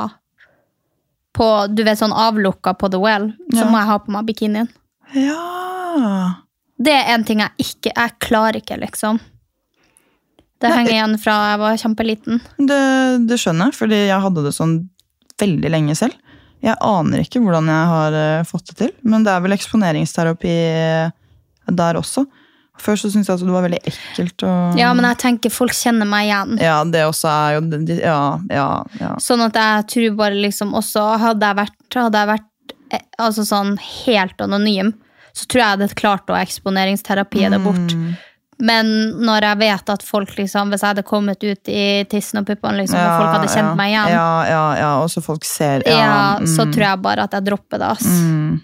[1.37, 3.69] på, du vet sånn avlukka på The Well, så Ja.
[3.69, 4.69] må jeg ha på meg bikinien.
[5.13, 6.41] Ja.
[6.79, 9.19] Det er en ting jeg ikke Jeg klarer ikke, liksom.
[10.59, 10.77] Det Nei.
[10.77, 12.41] henger igjen fra jeg var kjempeliten.
[12.57, 14.89] Det, det skjønner jeg, fordi jeg hadde det sånn
[15.37, 16.15] veldig lenge selv.
[16.65, 20.57] Jeg aner ikke hvordan jeg har eh, fått det til, men det er vel eksponeringsterapi
[20.57, 21.15] eh,
[21.67, 22.25] der også.
[22.81, 24.43] Før så syntes jeg at det var veldig ekkelt.
[24.45, 24.77] Og...
[24.77, 26.59] Ja, men jeg tenker folk kjenner meg igjen.
[26.61, 28.21] Ja, det også er jo Ja,
[28.53, 28.69] ja,
[29.01, 29.15] ja.
[29.21, 33.45] Sånn at jeg tror bare liksom også Hadde jeg vært, hadde jeg vært eh, altså
[33.47, 34.93] sånn helt anonym,
[35.33, 37.93] så tror jeg jeg hadde klart å eksponeringsterapi det bort.
[37.97, 38.13] Mm.
[38.57, 38.87] Men
[39.21, 42.79] når jeg vet at folk liksom Hvis jeg hadde kommet ut i tissen og puppene,
[42.81, 45.85] liksom, og folk hadde kjent ja, meg igjen, Ja, ja, ja, og så folk ser
[45.85, 47.91] ja, ja, så mm, tror jeg bare at jeg dropper det.
[47.93, 48.07] ass.
[48.07, 48.55] mm.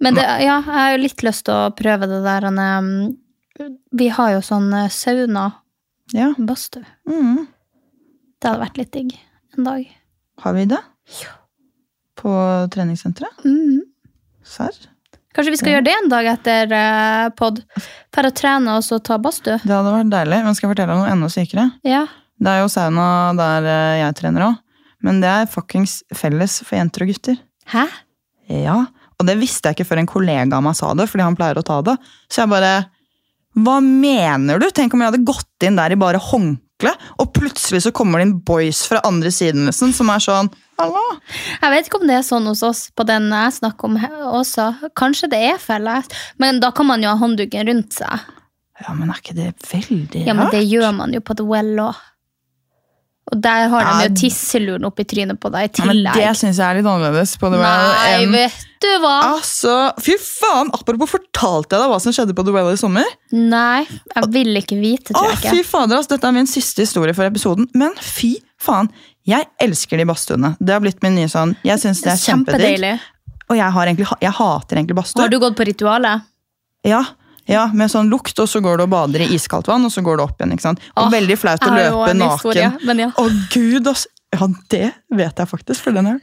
[0.00, 2.46] Men det, ja, jeg har jo litt lyst til å prøve det der
[4.00, 5.50] Vi har jo sånn eh, sauna,
[6.16, 6.30] Ja.
[6.38, 6.86] badstue.
[7.06, 7.44] Mm.
[8.40, 9.12] Det hadde vært litt digg
[9.58, 9.84] en dag.
[10.40, 10.80] Har vi det?
[11.20, 11.36] Ja.
[12.16, 12.32] På
[12.72, 13.44] treningssenteret?
[13.44, 13.82] Mm.
[14.42, 14.72] Serr?
[15.36, 16.72] Kanskje vi skal gjøre det en dag etter
[17.38, 17.60] pod?
[18.14, 19.60] For å trene og så ta badstue?
[19.62, 21.66] Det hadde vært deilig, men skal jeg fortelle deg noe enda sykere?
[21.86, 22.04] Ja.
[22.40, 23.06] Det er jo sauna
[23.38, 24.56] der eh, jeg trener òg,
[25.06, 27.36] men det er fuckings felles for jenter og gutter.
[27.70, 27.84] Hæ?
[28.50, 28.78] Ja,
[29.20, 31.60] og det visste jeg ikke før en kollega av meg sa det, fordi han pleier
[31.60, 31.98] å ta det.
[32.32, 32.72] Så jeg bare
[33.60, 34.68] Hva mener du?
[34.70, 38.28] Tenk om jeg hadde gått inn der i bare håndkle, og plutselig så kommer det
[38.28, 40.50] inn boys fra andre siden nesten, som er sånn
[40.80, 41.00] Hallo?
[41.60, 43.98] Jeg vet ikke om det er sånn hos oss på den jeg snakker om
[44.40, 44.70] også.
[44.96, 46.08] Kanskje det er felles.
[46.40, 48.22] Men da kan man jo ha håndduken rundt seg.
[48.80, 51.82] Ja, men er ikke det veldig Ja, men det gjør man jo på The Well
[51.84, 52.00] òg.
[53.30, 56.58] Og der har de jo tisseluren oppi trynet på deg i Ja, men det syns
[56.58, 57.36] jeg er litt annerledes.
[57.38, 58.32] på The Well Nei, en...
[58.34, 59.14] vet du hva?
[59.36, 60.72] Altså, Fy faen!
[60.74, 63.06] Apropos, fortalte jeg deg hva som skjedde på The Well i sommer?
[63.36, 65.68] Nei, jeg ville ikke vite, Å, tror jeg fy ikke.
[65.70, 67.70] fader, altså, Dette er min siste historie for episoden.
[67.78, 68.90] Men fy faen,
[69.28, 70.54] jeg elsker de badstuene.
[70.58, 73.06] Det har blitt min nye sånn Jeg synes det er kjempedigg.
[73.50, 75.22] Og jeg, har egentlig, jeg hater egentlig badstue.
[75.22, 76.26] Har du gått på ritualet?
[76.86, 77.02] Ja,
[77.50, 80.04] ja, med sånn lukt, og så går du og bader i iskaldt vann, og så
[80.06, 80.54] går du opp igjen.
[80.54, 80.82] ikke sant?
[80.94, 82.38] Og ah, veldig flaut å har løpe naken.
[82.38, 82.70] historie,
[83.02, 83.10] ja.
[83.10, 84.06] Å gud, ass!
[84.30, 84.86] Ja, det
[85.18, 86.20] vet jeg faktisk, for den er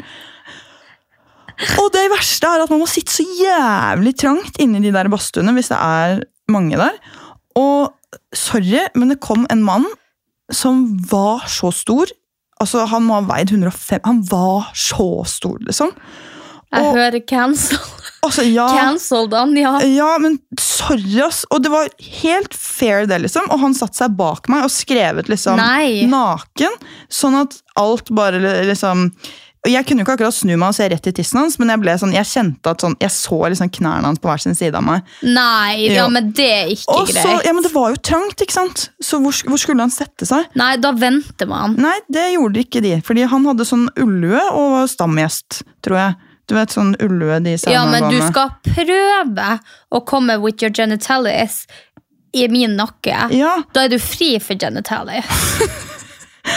[1.82, 5.52] Og det verste er at man må sitte så jævlig trangt inni de der badstuene
[5.58, 6.22] hvis det er
[6.54, 6.96] mange der.
[7.60, 7.92] Og
[8.32, 9.88] sorry, men det kom en mann
[10.54, 12.14] som var så stor.
[12.62, 15.92] Altså, Han må ha veid 105 Han var så stor, liksom.
[16.74, 17.78] Jeg Og- hører cancel.
[18.28, 19.76] Altså, ja, Cancelled han, ja.
[19.86, 21.46] ja, men sorry, ass.
[21.54, 21.88] Og det var
[22.20, 23.46] helt fair, det, liksom.
[23.54, 26.02] Og han satte seg bak meg og skrevet liksom Nei.
[26.10, 26.74] naken.
[27.14, 29.12] Sånn at alt bare liksom
[29.68, 31.82] Jeg kunne jo ikke akkurat snu meg og se rett i tissen hans, men jeg
[31.82, 34.76] ble sånn, jeg kjente at sånn, jeg så liksom knærne hans på hver sin side
[34.80, 35.02] av meg.
[35.24, 37.46] Nei, ja, men det er ikke Og så, greit.
[37.50, 38.86] ja, men Det var jo trangt, ikke sant?
[39.04, 40.46] Så hvor, hvor skulle han sette seg?
[40.56, 41.76] Nei, da venter man.
[41.84, 42.94] Nei, det gjorde ikke de.
[43.04, 46.16] Fordi han hadde sånn ullue og var stamgjest, tror jeg.
[46.48, 49.50] Du vet sånn ullue de Ja, men du skal prøve
[49.92, 51.66] å komme with your genitalis
[52.36, 53.28] i min nakke.
[53.36, 55.24] Ja, Da er du fri for genitalia.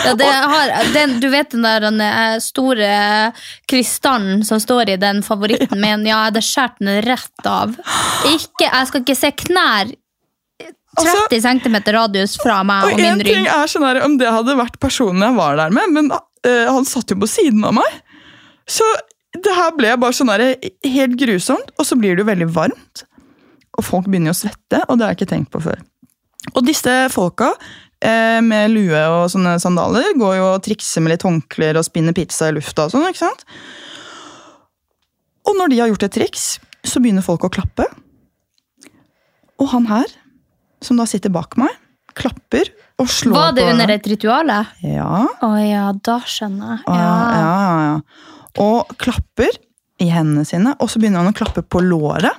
[0.04, 2.90] Ja, det har, den, du vet den der den eh, store
[3.66, 6.04] krystallen som står i den favoritten min?
[6.06, 7.74] Ja, jeg hadde skåret den rett av.
[8.30, 9.90] Ikke, jeg skal ikke se knær
[11.00, 13.50] 30 cm radius fra meg og Og min rygg.
[13.70, 17.18] sånn om det hadde vært personen jeg var der med, men uh, han satt jo
[17.20, 18.00] på siden av meg.
[18.70, 18.86] Så
[19.36, 20.56] det her ble bare sånn der,
[20.90, 23.04] helt grusomt, og så blir det jo veldig varmt.
[23.78, 25.78] Og folk begynner å svette, og det har jeg ikke tenkt på før.
[26.54, 27.52] Og disse folka
[28.02, 32.16] eh, med lue og sånne sandaler går jo og trikser med litt håndklær og spinner
[32.16, 33.44] pizza i lufta og sånn, ikke sant?
[35.48, 36.48] Og når de har gjort et triks,
[36.84, 37.86] så begynner folk å klappe.
[39.60, 40.10] Og han her,
[40.82, 41.72] som da sitter bak meg,
[42.16, 44.50] klapper og slår på Var det på under et ritual?
[44.50, 46.84] Å Ja, ja, da skjønner jeg.
[46.88, 47.38] ja, Ja.
[47.38, 48.38] ja, ja, ja.
[48.58, 49.52] Og klapper
[50.00, 52.32] i hendene sine, og så begynner han å klappe på låret.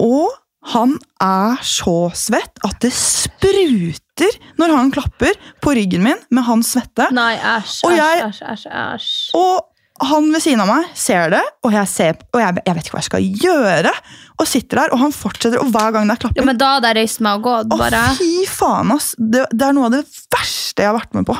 [0.00, 0.30] Og
[0.72, 6.72] han er så svett at det spruter når han klapper på ryggen min med hans
[6.72, 7.10] svette.
[7.12, 9.30] Nei, æsj, Og jeg- æsj, æsj, æsj.
[9.34, 12.84] Og han ved siden av meg ser det, og jeg, ser, og jeg, jeg vet
[12.86, 13.92] ikke hva jeg skal gjøre.
[14.40, 16.70] Og sitter der, og han fortsetter, og hver gang det er klapping Ja, men da
[16.80, 19.14] hadde jeg meg og gått, Å, fy faen, ass!
[19.18, 21.36] Det, det er noe av det verste jeg har vært med på.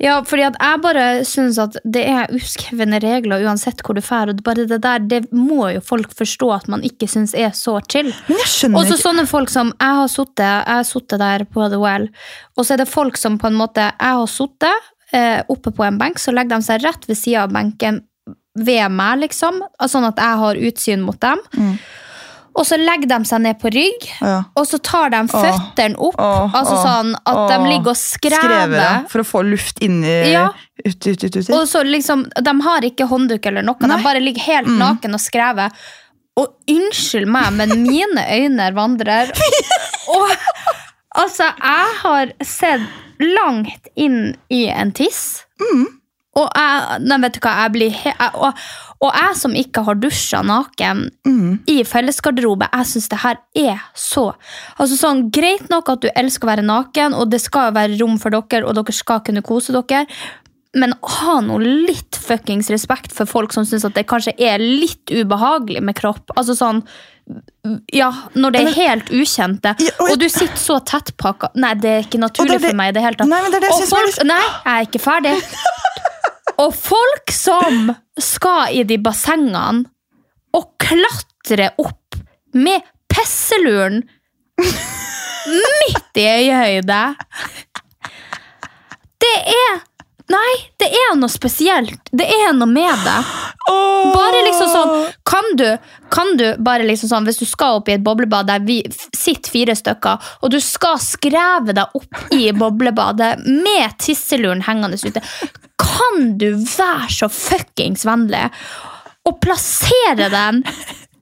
[0.00, 4.32] Ja, fordi at jeg bare synes at det er uskrevne regler uansett hvor du drar.
[4.44, 8.08] bare det der, det må jo folk forstå at man ikke synes er så chill.
[8.28, 11.20] Men jeg skjønner Og så ikke sånne folk som, jeg har suttet, jeg har suttet
[11.20, 12.08] der på The Well,
[12.56, 15.84] og så er det folk som på en måte, jeg har suttet eh, oppe på
[15.84, 18.04] en benk, så legger de seg rett ved siden av benken
[18.58, 21.44] ved meg, liksom, sånn at jeg har utsyn mot dem.
[21.54, 21.76] Mm.
[22.58, 24.42] Og så legger de seg ned på rygg, Ja.
[24.56, 27.48] og så tar de føttene opp, Åh, altså åh, sånn at åh.
[27.48, 28.74] de ligger og skrever.
[28.76, 30.48] ja, For å få luft inni Ja.
[30.84, 31.50] ut, ut, ut, ut.
[31.50, 33.96] Og så liksom, De har ikke håndduk eller noe, Nei.
[33.96, 34.78] de bare ligger helt Mm.
[34.78, 35.70] naken og skrever.
[36.36, 39.30] Og unnskyld meg, men mine øyne vandrer.
[40.08, 40.30] Og
[41.16, 42.80] altså, jeg har sett
[43.20, 45.44] langt inn i en tiss.
[45.60, 45.86] Mm.
[46.40, 48.64] Og jeg, nei, vet du hva, jeg blir he jeg, og,
[49.04, 51.06] og jeg som ikke har dusja naken
[51.70, 54.30] i fellesgarderobe, jeg syns det her er så
[54.76, 58.18] altså sånn, Greit nok at du elsker å være naken, og det skal være rom
[58.20, 60.06] for dere, og dere skal kunne kose dere,
[60.78, 65.10] men ha noe litt fuckings respekt for folk som syns at det kanskje er litt
[65.10, 66.30] ubehagelig med kropp.
[66.38, 66.84] Altså sånn
[67.94, 72.18] ja, når det er helt ukjente, og du sitter så tettpakka Nei, det er ikke
[72.18, 73.30] naturlig for meg i det hele tatt.
[73.30, 75.36] Nei, det er det og folk, Nei, jeg er ikke ferdig.
[76.60, 77.90] og folk som
[78.20, 79.88] skal i de bassengene
[80.56, 82.18] og klatre opp
[82.56, 84.02] med pisseluren
[84.60, 87.04] midt i øyehøyde
[89.20, 89.78] Det er
[90.30, 92.10] Nei, det er noe spesielt.
[92.14, 93.16] Det er noe med det.
[94.14, 94.92] Bare liksom sånn
[95.26, 95.66] Kan du,
[96.10, 99.52] kan du bare liksom sånn Hvis du skal opp i et boblebad der vi sitter
[99.52, 105.22] fire stykker, og du skal skreve deg opp i boblebadet med tisseluren hengende ute,
[105.80, 108.46] kan du være så fuckings vennlig
[109.28, 110.62] og plassere den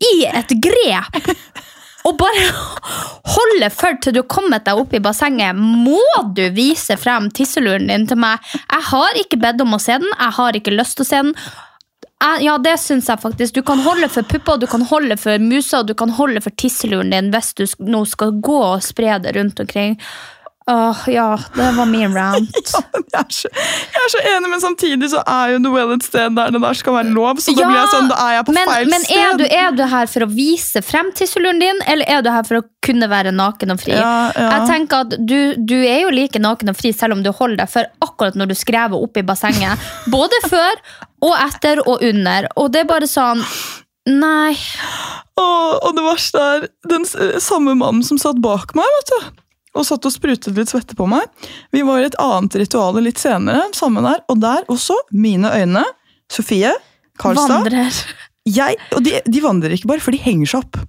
[0.03, 1.33] i et grep?
[2.09, 2.45] Og bare
[3.35, 6.01] holde for til du har kommet deg opp i bassenget, må
[6.35, 8.45] du vise frem tisseluren din til meg.
[8.63, 11.25] Jeg har ikke bedt om å se den, jeg har ikke lyst til å se
[11.27, 11.35] den.
[12.43, 13.55] Ja, det syns jeg faktisk.
[13.55, 16.55] Du kan holde for pupper, du kan holde for musa, og du kan holde for
[16.59, 19.95] tisseluren din hvis du nå skal gå og spre det rundt omkring.
[20.69, 22.51] Åh, ja, det var min rant.
[22.73, 23.49] Ja, men jeg, er så,
[23.95, 26.77] jeg er så enig, men samtidig så er jo Noel et sted der det der
[26.77, 27.41] skal være lov.
[27.41, 29.23] Så da blir jeg sånn, da er jeg på men, feil men sted.
[29.23, 32.45] er du, er du her for å vise frem tisseluren din, eller er du her
[32.45, 33.97] for å kunne være naken og fri?
[33.97, 34.51] Ja, ja.
[34.59, 37.63] Jeg tenker at du, du er jo like naken og fri selv om du holder
[37.65, 39.89] deg for akkurat når du skrever opp i bassenget.
[40.15, 40.85] Både før
[41.25, 42.53] og etter og under.
[42.61, 43.45] Og det er bare sånn
[44.09, 44.55] Nei.
[45.37, 49.43] Og, og det verste er den samme mannen som satt bak meg, vet du.
[49.77, 51.29] Og satt og sprutet litt svette på meg.
[51.75, 54.23] Vi var i et annet ritual litt senere, sammen der.
[54.33, 55.85] Og der også, mine øyne,
[56.33, 56.73] Sofie
[57.21, 57.67] Karlstad.
[57.69, 57.99] Vandrer.
[58.49, 60.81] Jeg, og de, de vandrer ikke bare, for de henger seg opp.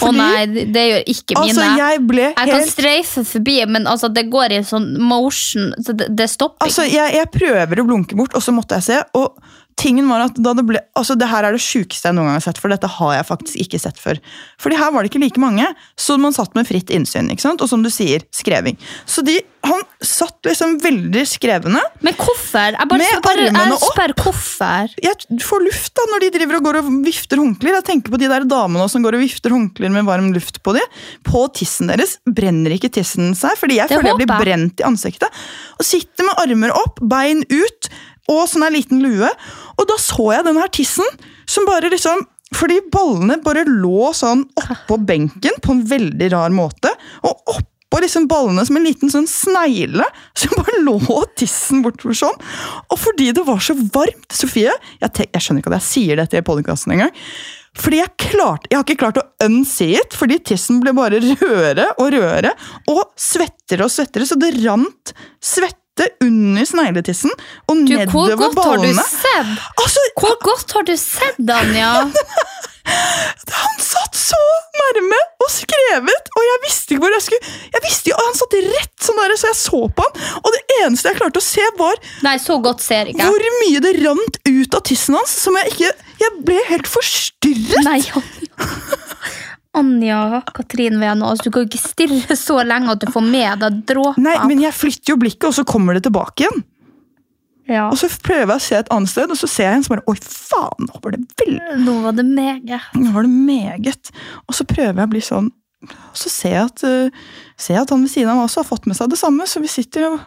[0.00, 1.50] Å nei, det gjør ikke mine.
[1.50, 2.02] altså, jeg
[2.38, 6.68] Jeg kan streife forbi, men altså, det går i sånn motion, så det, det stopper
[6.68, 6.94] Altså, ikke.
[6.94, 9.00] jeg, jeg prøver å blunke bort, og så måtte jeg se.
[9.18, 9.34] Og
[9.80, 12.34] tingen var at da det ble Altså, det her er det sjukeste jeg noen gang
[12.36, 14.18] har sett, for dette har jeg faktisk ikke sett før.
[14.60, 15.64] Fordi her var det ikke like mange,
[15.96, 17.30] så man satt med fritt innsyn.
[17.32, 17.62] ikke sant?
[17.64, 18.76] Og som du sier, skreving.
[19.08, 21.80] Så de, han satt liksom veldig skrevende.
[22.04, 22.76] Men hvorfor?
[22.76, 23.94] Jeg bare, Med bare armene jeg opp.
[23.94, 24.92] spør hvorfor.
[25.06, 27.78] Jeg får luft da, når de driver og går og vifter håndklær.
[27.78, 30.76] Jeg tenker på de der damene som går og vifter håndklær med varm luft på
[30.76, 30.84] de.
[31.24, 34.88] På tissen deres brenner ikke tissen seg, fordi jeg Det føler jeg blir brent i
[34.90, 35.40] ansiktet.
[35.80, 37.88] Og sitter med armer opp, bein ut,
[38.30, 39.30] og sånn en liten lue.
[39.76, 41.18] Og da så jeg den her tissen,
[41.50, 42.26] som bare liksom
[42.56, 46.90] fordi ballene bare lå sånn oppå benken på en veldig rar måte.
[47.22, 50.06] Og oppå liksom ballene som en liten sånn snegle.
[50.34, 50.98] Så bare lå
[51.38, 52.42] tissen bortover sånn.
[52.90, 56.42] Og fordi det var så varmt, Sofie Jeg, jeg skjønner ikke at jeg sier dette
[56.42, 57.14] i podkasten engang.
[57.78, 61.86] Fordi jeg, klarte, jeg har ikke klart å unsee it, fordi tissen ble bare rødere
[62.02, 62.50] og rødere.
[62.90, 65.79] Og svettere og svettere, så det rant svette
[66.24, 67.32] under snegletissen
[67.68, 69.04] og Du, hvor nedover har du ballene.
[69.04, 69.50] sett?
[69.76, 71.92] Altså, Hvor godt har du sett, Anja?
[72.90, 74.38] Han satt så
[74.80, 78.56] nærme og skrevet, og jeg visste ikke hvor jeg skulle Jeg visste jo, Han satt
[78.66, 81.66] rett sånn der, så jeg så på han, og det eneste jeg klarte å se,
[81.78, 85.36] var Nei, så godt ser ikke hvor mye det rant ut av tissen hans.
[85.44, 85.92] Som jeg ikke
[86.24, 87.84] Jeg ble helt forstyrret.
[87.86, 88.24] Nei, Anja.
[89.80, 93.62] Anja Katrin Veno, altså, du kan jo ikke stirre så lenge at du får med
[93.64, 94.22] deg dråper.
[94.24, 96.62] Nei, men jeg flytter jo blikket, og så kommer det tilbake igjen.
[97.70, 97.86] ja.
[97.88, 99.94] Og så prøver jeg å se et annet sted, og så ser jeg en som
[99.96, 102.90] bare Oi, faen, nå var det veldig Nå var det meget.
[102.98, 104.12] Nå var det meget.
[104.46, 105.50] Og så prøver jeg å bli sånn
[105.90, 108.64] Og så ser jeg at, uh, ser jeg at han ved siden av meg også
[108.64, 110.18] har fått med seg det samme, så vi sitter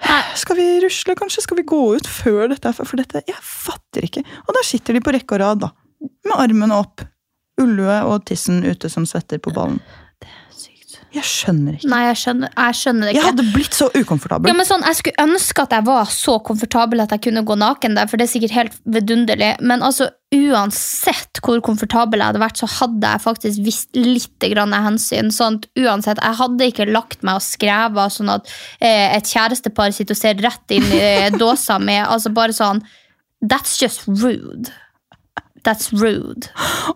[0.00, 0.20] Nei.
[0.40, 1.42] Skal vi rusle, kanskje?
[1.44, 2.72] Skal vi gå ut før dette?
[2.78, 4.22] For dette Jeg fatter ikke.
[4.46, 5.72] Og da sitter de på rekke og rad, da.
[6.24, 7.04] Med armene opp.
[7.60, 9.80] Ullue og tissen ute som svetter på ballen.
[11.10, 11.88] Jeg skjønner ikke.
[11.90, 14.46] Nei, jeg skjønner, jeg skjønner det Jeg hadde blitt så ukomfortabel.
[14.46, 17.56] Ja, men sånn, Jeg skulle ønske at jeg var så komfortabel at jeg kunne gå
[17.58, 19.48] naken der, for det er sikkert helt vidunderlig.
[19.58, 24.76] Men altså, uansett hvor komfortabel jeg hadde vært, så hadde jeg faktisk visst litt grann
[24.76, 25.32] hensyn.
[25.34, 29.90] Sånn at uansett, Jeg hadde ikke lagt meg og skrevet sånn at eh, et kjærestepar
[29.96, 32.84] sitter og ser rett inn i eh, dåsa med altså bare sånn
[33.42, 34.70] That's just rude.
[35.66, 36.48] That's rude.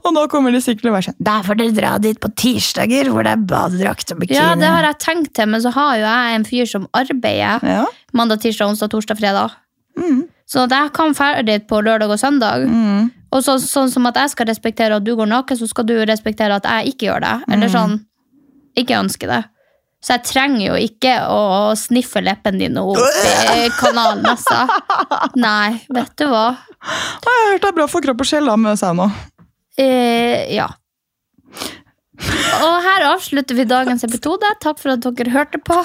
[0.04, 2.30] Og nå kommer de sikkert til å være sånn Der får dere dra dit på
[2.40, 4.38] tirsdager, hvor det er badedrakt og bikini.
[4.38, 7.60] Ja, det har jeg tenkt til, men så har jo jeg en fyr som arbeider
[7.62, 7.84] Ja.
[8.12, 9.52] mandag, tirsdag, onsdag, torsdag, fredag.
[9.98, 10.22] Mm.
[10.48, 12.64] Så at jeg kan ferdig dit på lørdag og søndag.
[12.68, 13.10] Mm.
[13.32, 15.94] Og så, sånn som at jeg skal respektere at du går naken, så skal du
[16.06, 17.36] respektere at jeg ikke gjør det.
[17.52, 17.72] Eller Mm.
[17.74, 18.00] sånn,
[18.76, 19.44] ikke ønsker det.
[20.04, 24.66] Så jeg trenger jo ikke å sniffe leppene dine opp i kanalen, altså.
[25.40, 26.50] Nei, vet du hva.
[26.84, 29.08] Jeg har hørt det er bra for kropp og sjel da, med sauna.
[29.80, 30.68] Eh, ja.
[32.60, 34.52] Og her avslutter vi dagens episode.
[34.60, 35.80] Takk for at dere hørte på.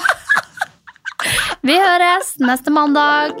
[1.64, 3.40] Vi høres neste mandag.